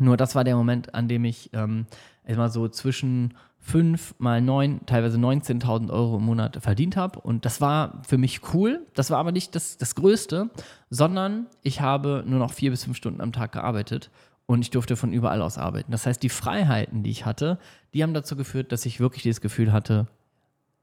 [0.00, 1.86] Nur das war der Moment, an dem ich ähm,
[2.26, 7.20] immer so zwischen 5 mal 9, teilweise 19.000 Euro im Monat verdient habe.
[7.20, 8.86] Und das war für mich cool.
[8.94, 10.50] Das war aber nicht das, das Größte,
[10.90, 14.10] sondern ich habe nur noch vier bis fünf Stunden am Tag gearbeitet
[14.46, 15.92] und ich durfte von überall aus arbeiten.
[15.92, 17.58] Das heißt, die Freiheiten, die ich hatte,
[17.94, 20.06] die haben dazu geführt, dass ich wirklich dieses Gefühl hatte,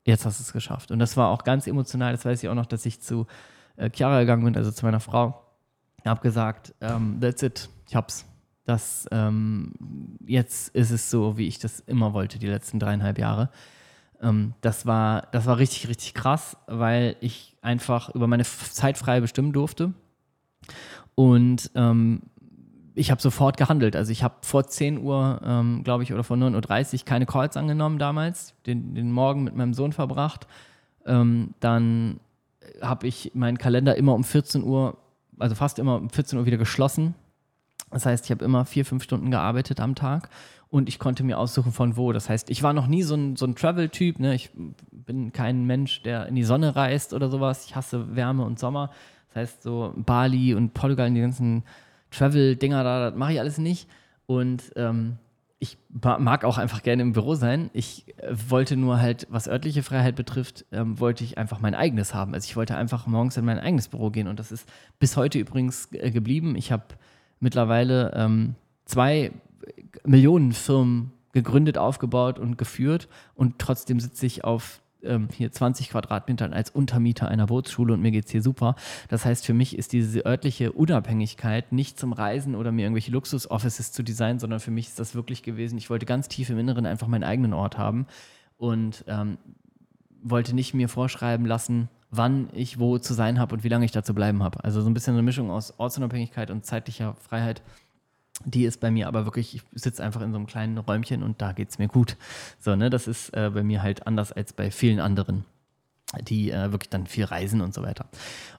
[0.04, 0.90] jetzt hast du es geschafft.
[0.92, 2.14] Und das war auch ganz emotional.
[2.14, 3.28] Das weiß ich auch noch, dass ich zu
[3.76, 5.46] äh, Chiara gegangen bin, also zu meiner Frau.
[6.04, 8.26] Habe gesagt, ähm, that's it, ich hab's.
[8.66, 9.74] Das, ähm,
[10.26, 13.50] jetzt ist es so, wie ich das immer wollte, die letzten dreieinhalb Jahre.
[14.22, 19.20] Ähm, das, war, das war richtig, richtig krass, weil ich einfach über meine Zeit frei
[19.20, 19.94] bestimmen durfte.
[21.16, 22.22] Und ähm,
[22.94, 23.96] ich habe sofort gehandelt.
[23.96, 27.58] Also ich habe vor 10 Uhr, ähm, glaube ich, oder vor 9.30 Uhr keine Calls
[27.58, 30.48] angenommen damals, den, den Morgen mit meinem Sohn verbracht.
[31.06, 32.20] Ähm, dann
[32.82, 34.98] habe ich meinen Kalender immer um 14 Uhr,
[35.40, 37.16] also fast immer um 14 Uhr wieder geschlossen.
[37.92, 40.30] Das heißt, ich habe immer vier, fünf Stunden gearbeitet am Tag
[40.70, 42.14] und ich konnte mir aussuchen, von wo.
[42.14, 44.20] Das heißt, ich war noch nie so ein, so ein Travel-Typ.
[44.20, 44.34] Ne?
[44.34, 44.50] Ich
[44.92, 47.66] bin kein Mensch, der in die Sonne reist oder sowas.
[47.66, 48.90] Ich hasse Wärme und Sommer.
[49.28, 51.64] Das heißt, so Bali und Portugal, die ganzen
[52.12, 53.90] Travel-Dinger da, das mache ich alles nicht.
[54.28, 55.18] Und ähm,
[55.60, 57.70] ich mag auch einfach gerne im Büro sein.
[57.74, 62.14] Ich äh, wollte nur halt, was örtliche Freiheit betrifft, ähm, wollte ich einfach mein eigenes
[62.14, 62.34] haben.
[62.34, 64.68] Also ich wollte einfach morgens in mein eigenes Büro gehen und das ist
[65.00, 66.56] bis heute übrigens äh, geblieben.
[66.56, 66.86] Ich habe
[67.42, 69.32] mittlerweile ähm, zwei
[70.06, 76.54] Millionen Firmen gegründet, aufgebaut und geführt und trotzdem sitze ich auf ähm, hier 20 Quadratmetern
[76.54, 78.76] als Untermieter einer Bootsschule und mir geht es hier super.
[79.10, 83.92] Das heißt, für mich ist diese örtliche Unabhängigkeit nicht zum Reisen oder mir irgendwelche Luxus-Offices
[83.92, 86.86] zu designen, sondern für mich ist das wirklich gewesen, ich wollte ganz tief im Inneren
[86.86, 88.08] einfach meinen eigenen Ort haben
[88.58, 89.38] und ähm,
[90.22, 93.92] wollte nicht mir vorschreiben lassen, wann ich wo zu sein habe und wie lange ich
[93.92, 94.64] da zu bleiben habe.
[94.64, 97.62] Also so ein bisschen eine Mischung aus Ortsunabhängigkeit und zeitlicher Freiheit.
[98.46, 101.42] Die ist bei mir aber wirklich, ich sitze einfach in so einem kleinen Räumchen und
[101.42, 102.18] da geht es mir gut.
[102.60, 105.46] So, ne, das ist äh, bei mir halt anders als bei vielen anderen,
[106.22, 108.06] die äh, wirklich dann viel reisen und so weiter.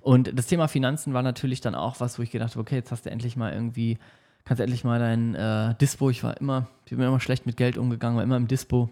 [0.00, 2.90] Und das Thema Finanzen war natürlich dann auch was, wo ich gedacht habe, okay, jetzt
[2.90, 3.98] hast du endlich mal irgendwie,
[4.44, 7.56] kannst du endlich mal dein äh, Dispo, ich war immer, ich bin immer schlecht mit
[7.56, 8.88] Geld umgegangen, war immer im Dispo.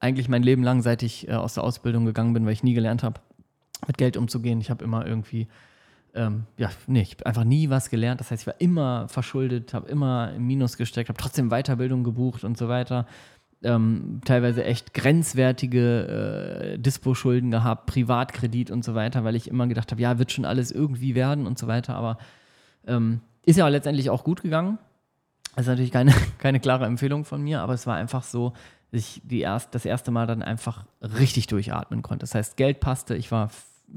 [0.00, 2.74] Eigentlich mein Leben lang, seit ich äh, aus der Ausbildung gegangen bin, weil ich nie
[2.74, 3.20] gelernt habe,
[3.86, 4.60] mit Geld umzugehen.
[4.60, 5.48] Ich habe immer irgendwie
[6.14, 8.20] ähm, ja, nee, ich habe einfach nie was gelernt.
[8.20, 12.44] Das heißt, ich war immer verschuldet, habe immer im Minus gesteckt, habe trotzdem Weiterbildung gebucht
[12.44, 13.06] und so weiter.
[13.62, 19.90] Ähm, teilweise echt grenzwertige äh, Dispo-Schulden gehabt, Privatkredit und so weiter, weil ich immer gedacht
[19.90, 21.94] habe, ja, wird schon alles irgendwie werden und so weiter.
[21.94, 22.18] Aber
[22.86, 24.78] ähm, ist ja letztendlich auch gut gegangen.
[25.54, 28.54] Das ist natürlich keine, keine klare Empfehlung von mir, aber es war einfach so,
[28.90, 32.24] ich die erst, das erste Mal dann einfach richtig durchatmen konnte.
[32.24, 33.50] Das heißt, Geld passte, ich war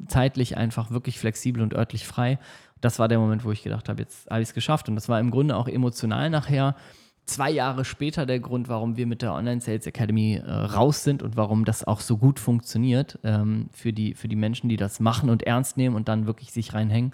[0.07, 2.39] zeitlich einfach wirklich flexibel und örtlich frei.
[2.81, 4.89] Das war der Moment, wo ich gedacht habe, jetzt habe ich es geschafft.
[4.89, 6.75] Und das war im Grunde auch emotional nachher.
[7.25, 11.21] Zwei Jahre später der Grund, warum wir mit der Online Sales Academy äh, raus sind
[11.21, 14.99] und warum das auch so gut funktioniert ähm, für, die, für die Menschen, die das
[14.99, 17.13] machen und ernst nehmen und dann wirklich sich reinhängen,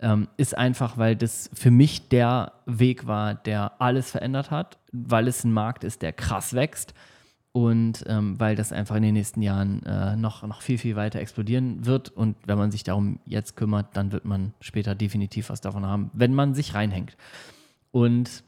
[0.00, 5.28] ähm, ist einfach, weil das für mich der Weg war, der alles verändert hat, weil
[5.28, 6.94] es ein Markt ist, der krass wächst
[7.52, 11.18] und ähm, weil das einfach in den nächsten Jahren äh, noch, noch viel, viel weiter
[11.18, 12.10] explodieren wird.
[12.10, 16.10] Und wenn man sich darum jetzt kümmert, dann wird man später definitiv was davon haben,
[16.12, 17.16] wenn man sich reinhängt.
[17.90, 18.44] Und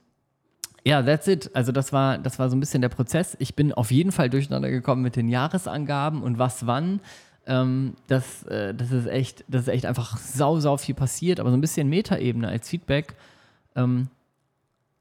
[0.84, 1.50] ja, that's it.
[1.54, 3.36] Also das war, das war so ein bisschen der Prozess.
[3.40, 7.00] Ich bin auf jeden Fall durcheinander gekommen mit den Jahresangaben und was wann.
[7.46, 11.50] Ähm, das, äh, das, ist echt, das ist echt einfach sau, sau viel passiert, aber
[11.50, 13.16] so ein bisschen Metaebene als Feedback.
[13.74, 14.08] Ähm,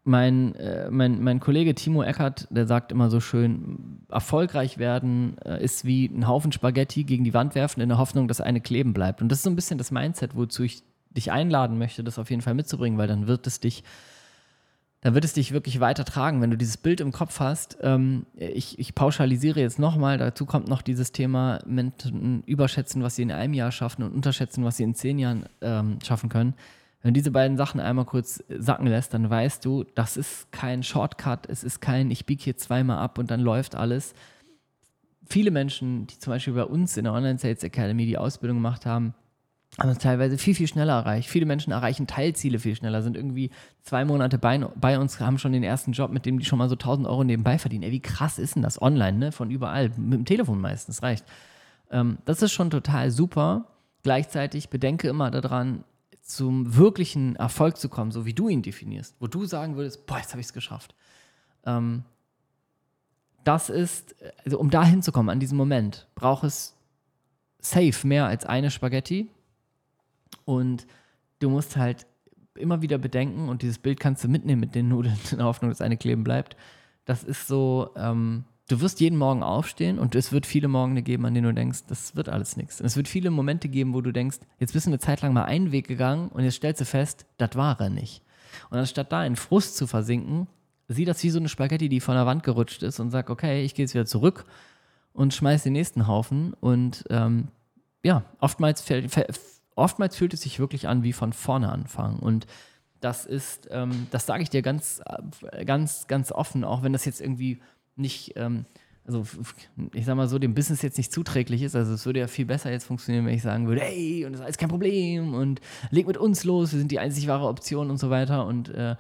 [0.03, 5.63] mein, äh, mein, mein Kollege Timo Eckert, der sagt immer so schön, erfolgreich werden äh,
[5.63, 8.93] ist wie ein Haufen Spaghetti gegen die Wand werfen in der Hoffnung, dass eine kleben
[8.93, 9.21] bleibt.
[9.21, 12.29] Und das ist so ein bisschen das Mindset, wozu ich dich einladen möchte, das auf
[12.29, 13.83] jeden Fall mitzubringen, weil dann wird es dich,
[15.01, 17.77] dann wird es dich wirklich weiter tragen, wenn du dieses Bild im Kopf hast.
[17.81, 23.23] Ähm, ich, ich pauschalisiere jetzt nochmal, dazu kommt noch dieses Thema Menschen überschätzen, was sie
[23.23, 26.53] in einem Jahr schaffen und unterschätzen, was sie in zehn Jahren ähm, schaffen können
[27.01, 30.83] wenn du diese beiden Sachen einmal kurz sacken lässt, dann weißt du, das ist kein
[30.83, 34.13] Shortcut, es ist kein, ich biege hier zweimal ab und dann läuft alles.
[35.25, 38.85] Viele Menschen, die zum Beispiel bei uns in der Online Sales Academy die Ausbildung gemacht
[38.85, 39.13] haben,
[39.77, 41.29] haben es teilweise viel, viel schneller erreicht.
[41.29, 43.51] Viele Menschen erreichen Teilziele viel schneller, sind irgendwie
[43.83, 46.69] zwei Monate bei, bei uns, haben schon den ersten Job, mit dem die schon mal
[46.69, 47.83] so 1000 Euro nebenbei verdienen.
[47.83, 49.31] Ey, wie krass ist denn das online, ne?
[49.31, 51.23] Von überall, mit dem Telefon meistens, reicht.
[51.91, 53.67] Ähm, das ist schon total super.
[54.03, 55.83] Gleichzeitig bedenke immer daran,
[56.21, 60.19] zum wirklichen Erfolg zu kommen, so wie du ihn definierst, wo du sagen würdest, boah,
[60.19, 60.93] jetzt habe ich es geschafft.
[61.65, 62.03] Ähm,
[63.43, 64.15] das ist,
[64.45, 66.75] also um da hinzukommen, an diesem Moment, braucht es
[67.59, 69.29] safe mehr als eine Spaghetti.
[70.45, 70.87] Und
[71.39, 72.05] du musst halt
[72.55, 75.71] immer wieder bedenken und dieses Bild kannst du mitnehmen mit den Nudeln in der Hoffnung,
[75.71, 76.55] dass eine kleben bleibt.
[77.05, 81.25] Das ist so, ähm, du wirst jeden Morgen aufstehen und es wird viele Morgen geben,
[81.25, 82.79] an denen du denkst, das wird alles nichts.
[82.79, 85.33] Und es wird viele Momente geben, wo du denkst, jetzt bist du eine Zeit lang
[85.33, 88.21] mal einen Weg gegangen und jetzt stellst du fest, das war er nicht.
[88.69, 90.47] Und anstatt da in Frust zu versinken,
[90.87, 93.63] sieh das wie so eine Spaghetti, die von der Wand gerutscht ist und sag, okay,
[93.63, 94.45] ich gehe jetzt wieder zurück
[95.13, 96.53] und schmeiß den nächsten Haufen.
[96.53, 97.49] Und ähm,
[98.03, 98.81] ja, oftmals,
[99.79, 102.19] oftmals fühlt es sich wirklich an wie von vorne anfangen.
[102.19, 102.45] Und
[102.99, 105.01] das ist, ähm, das sage ich dir ganz,
[105.51, 107.59] äh, ganz, ganz offen, auch wenn das jetzt irgendwie
[107.95, 108.65] nicht, ähm,
[109.05, 109.25] also
[109.93, 111.75] ich sag mal so, dem Business jetzt nicht zuträglich ist.
[111.75, 114.41] Also es würde ja viel besser jetzt funktionieren, wenn ich sagen würde, hey, und das
[114.41, 117.89] ist alles kein Problem und leg mit uns los, wir sind die einzig wahre Option
[117.89, 118.45] und so weiter.
[118.45, 118.95] Und äh,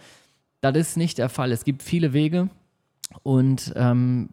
[0.61, 1.51] das ist nicht der Fall.
[1.51, 2.49] Es gibt viele Wege
[3.23, 4.29] und ähm,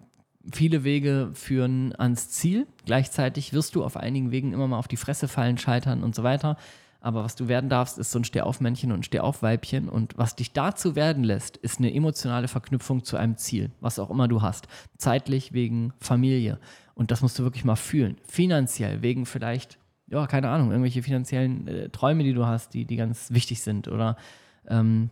[0.53, 2.66] viele Wege führen ans Ziel.
[2.84, 6.22] Gleichzeitig wirst du auf einigen Wegen immer mal auf die Fresse fallen, scheitern und so
[6.22, 6.57] weiter.
[7.01, 9.88] Aber was du werden darfst, ist so ein Stehaufmännchen und ein Stehaufweibchen.
[9.88, 14.11] Und was dich dazu werden lässt, ist eine emotionale Verknüpfung zu einem Ziel, was auch
[14.11, 14.66] immer du hast.
[14.99, 16.59] Zeitlich wegen Familie.
[16.94, 18.16] Und das musst du wirklich mal fühlen.
[18.24, 19.78] Finanziell wegen vielleicht,
[20.09, 23.86] ja, keine Ahnung, irgendwelche finanziellen äh, Träume, die du hast, die, die ganz wichtig sind.
[23.86, 24.16] Oder
[24.66, 25.11] ähm,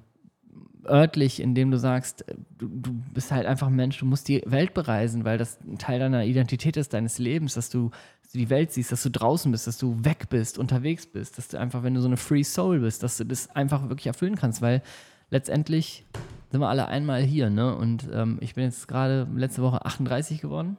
[0.86, 4.42] örtlich, indem du sagst, äh, du, du, bist halt einfach ein Mensch, du musst die
[4.46, 7.90] Welt bereisen, weil das ein Teil deiner Identität ist, deines Lebens, dass du,
[8.22, 11.38] dass du, die Welt siehst, dass du draußen bist, dass du weg bist, unterwegs bist,
[11.38, 14.06] dass du einfach, wenn du so eine Free Soul bist, dass du das einfach wirklich
[14.06, 14.82] erfüllen kannst, weil
[15.30, 16.04] letztendlich
[16.50, 17.74] sind wir alle einmal hier, ne?
[17.74, 20.76] Und ähm, ich bin jetzt gerade letzte Woche 38 geworden.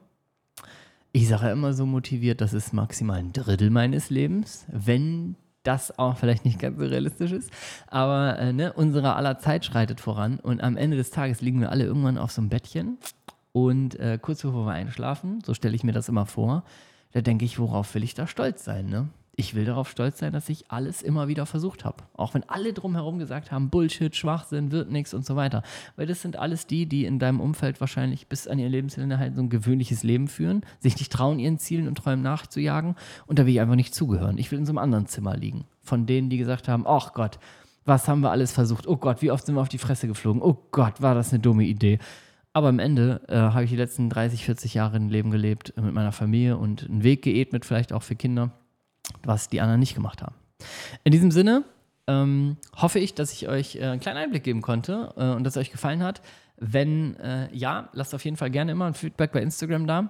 [1.11, 5.35] Ich sage ja immer so motiviert, das ist maximal ein Drittel meines Lebens, wenn
[5.67, 7.51] das auch vielleicht nicht ganz so realistisch ist.
[7.87, 11.71] Aber äh, ne, unsere aller Zeit schreitet voran und am Ende des Tages liegen wir
[11.71, 12.97] alle irgendwann auf so einem Bettchen
[13.51, 16.63] und äh, kurz bevor wir einschlafen, so stelle ich mir das immer vor,
[17.13, 19.07] da denke ich, worauf will ich da stolz sein, ne?
[19.37, 22.03] Ich will darauf stolz sein, dass ich alles immer wieder versucht habe.
[22.13, 25.63] Auch wenn alle drumherum gesagt haben, Bullshit, Schwachsinn, wird nichts und so weiter.
[25.95, 29.35] Weil das sind alles die, die in deinem Umfeld wahrscheinlich bis an ihr Lebensende halt
[29.35, 32.95] so ein gewöhnliches Leben führen, sich nicht trauen, ihren Zielen und Träumen nachzujagen.
[33.27, 34.37] Und da will ich einfach nicht zugehören.
[34.37, 35.65] Ich will in so einem anderen Zimmer liegen.
[35.81, 37.39] Von denen, die gesagt haben, ach Gott,
[37.83, 38.87] was haben wir alles versucht?
[38.87, 40.41] Oh Gott, wie oft sind wir auf die Fresse geflogen?
[40.41, 41.99] Oh Gott, war das eine dumme Idee.
[42.53, 45.93] Aber am Ende äh, habe ich die letzten 30, 40 Jahre ein Leben gelebt mit
[45.93, 48.51] meiner Familie und einen Weg geebnet, vielleicht auch für Kinder
[49.27, 50.35] was die anderen nicht gemacht haben.
[51.03, 51.63] In diesem Sinne
[52.07, 55.55] ähm, hoffe ich, dass ich euch äh, einen kleinen Einblick geben konnte äh, und dass
[55.55, 56.21] es euch gefallen hat.
[56.57, 60.09] Wenn äh, ja, lasst auf jeden Fall gerne immer ein Feedback bei Instagram da.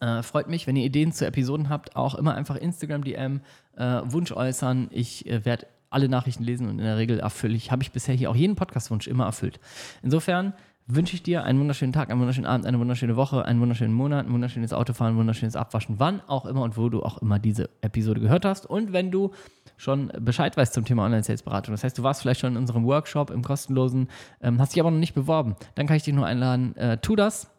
[0.00, 3.40] Äh, freut mich, wenn ihr Ideen zu Episoden habt, auch immer einfach Instagram-DM,
[3.76, 4.88] äh, Wunsch äußern.
[4.90, 8.14] Ich äh, werde alle Nachrichten lesen und in der Regel erfülle ich, habe ich bisher
[8.14, 9.58] hier auch jeden Podcast-Wunsch immer erfüllt.
[10.02, 10.52] Insofern
[10.88, 14.26] wünsche ich dir einen wunderschönen Tag, einen wunderschönen Abend, eine wunderschöne Woche, einen wunderschönen Monat,
[14.26, 17.68] ein wunderschönes Autofahren, ein wunderschönes Abwaschen, wann auch immer und wo du auch immer diese
[17.82, 18.64] Episode gehört hast.
[18.64, 19.32] Und wenn du
[19.76, 23.30] schon Bescheid weißt zum Thema Online-Sales-Beratung, das heißt, du warst vielleicht schon in unserem Workshop
[23.30, 24.08] im kostenlosen,
[24.40, 27.16] ähm, hast dich aber noch nicht beworben, dann kann ich dich nur einladen, äh, tu
[27.16, 27.50] das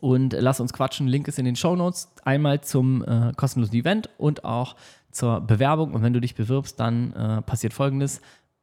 [0.00, 1.08] und lass uns quatschen.
[1.08, 2.12] Link ist in den Show Notes.
[2.24, 4.76] Einmal zum äh, kostenlosen Event und auch
[5.10, 5.92] zur Bewerbung.
[5.92, 8.20] Und wenn du dich bewirbst, dann äh, passiert folgendes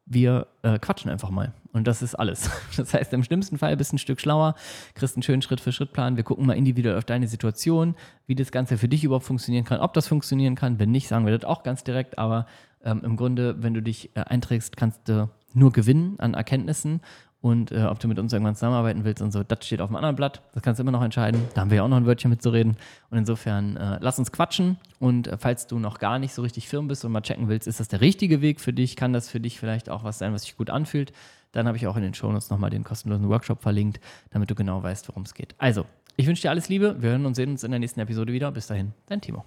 [0.10, 1.54] wir äh, quatschen einfach mal.
[1.72, 2.50] Und das ist alles.
[2.78, 4.56] Das heißt, im schlimmsten Fall bist du ein Stück schlauer,
[4.96, 6.18] kriegst einen schönen Schritt-für-Schritt-Plan.
[6.18, 7.96] Wir gucken mal individuell auf deine Situation,
[8.26, 10.80] wie das Ganze für dich überhaupt funktionieren kann, ob das funktionieren kann.
[10.80, 12.18] Wenn nicht, sagen wir das auch ganz direkt.
[12.18, 12.48] Aber
[12.84, 17.02] ähm, im Grunde, wenn du dich äh, einträgst, kannst du nur gewinnen an Erkenntnissen
[17.42, 19.96] und äh, ob du mit uns irgendwann zusammenarbeiten willst und so, das steht auf dem
[19.96, 20.42] anderen Blatt.
[20.54, 21.42] Das kannst du immer noch entscheiden.
[21.54, 22.76] Da haben wir ja auch noch ein Wörtchen mitzureden.
[23.10, 24.78] Und insofern, äh, lass uns quatschen.
[25.00, 27.66] Und äh, falls du noch gar nicht so richtig firm bist und mal checken willst,
[27.68, 28.98] ist das der richtige Weg für dich?
[28.98, 31.14] Kann das für dich vielleicht auch was sein, was sich gut anfühlt?
[31.54, 34.84] Dann habe ich auch in den Shownotes nochmal den kostenlosen Workshop verlinkt, damit du genau
[34.84, 35.56] weißt, worum es geht.
[35.58, 35.86] Also,
[36.18, 37.02] ich wünsche dir alles Liebe.
[37.02, 38.52] Wir hören und sehen uns in der nächsten Episode wieder.
[38.52, 39.46] Bis dahin, dein Timo.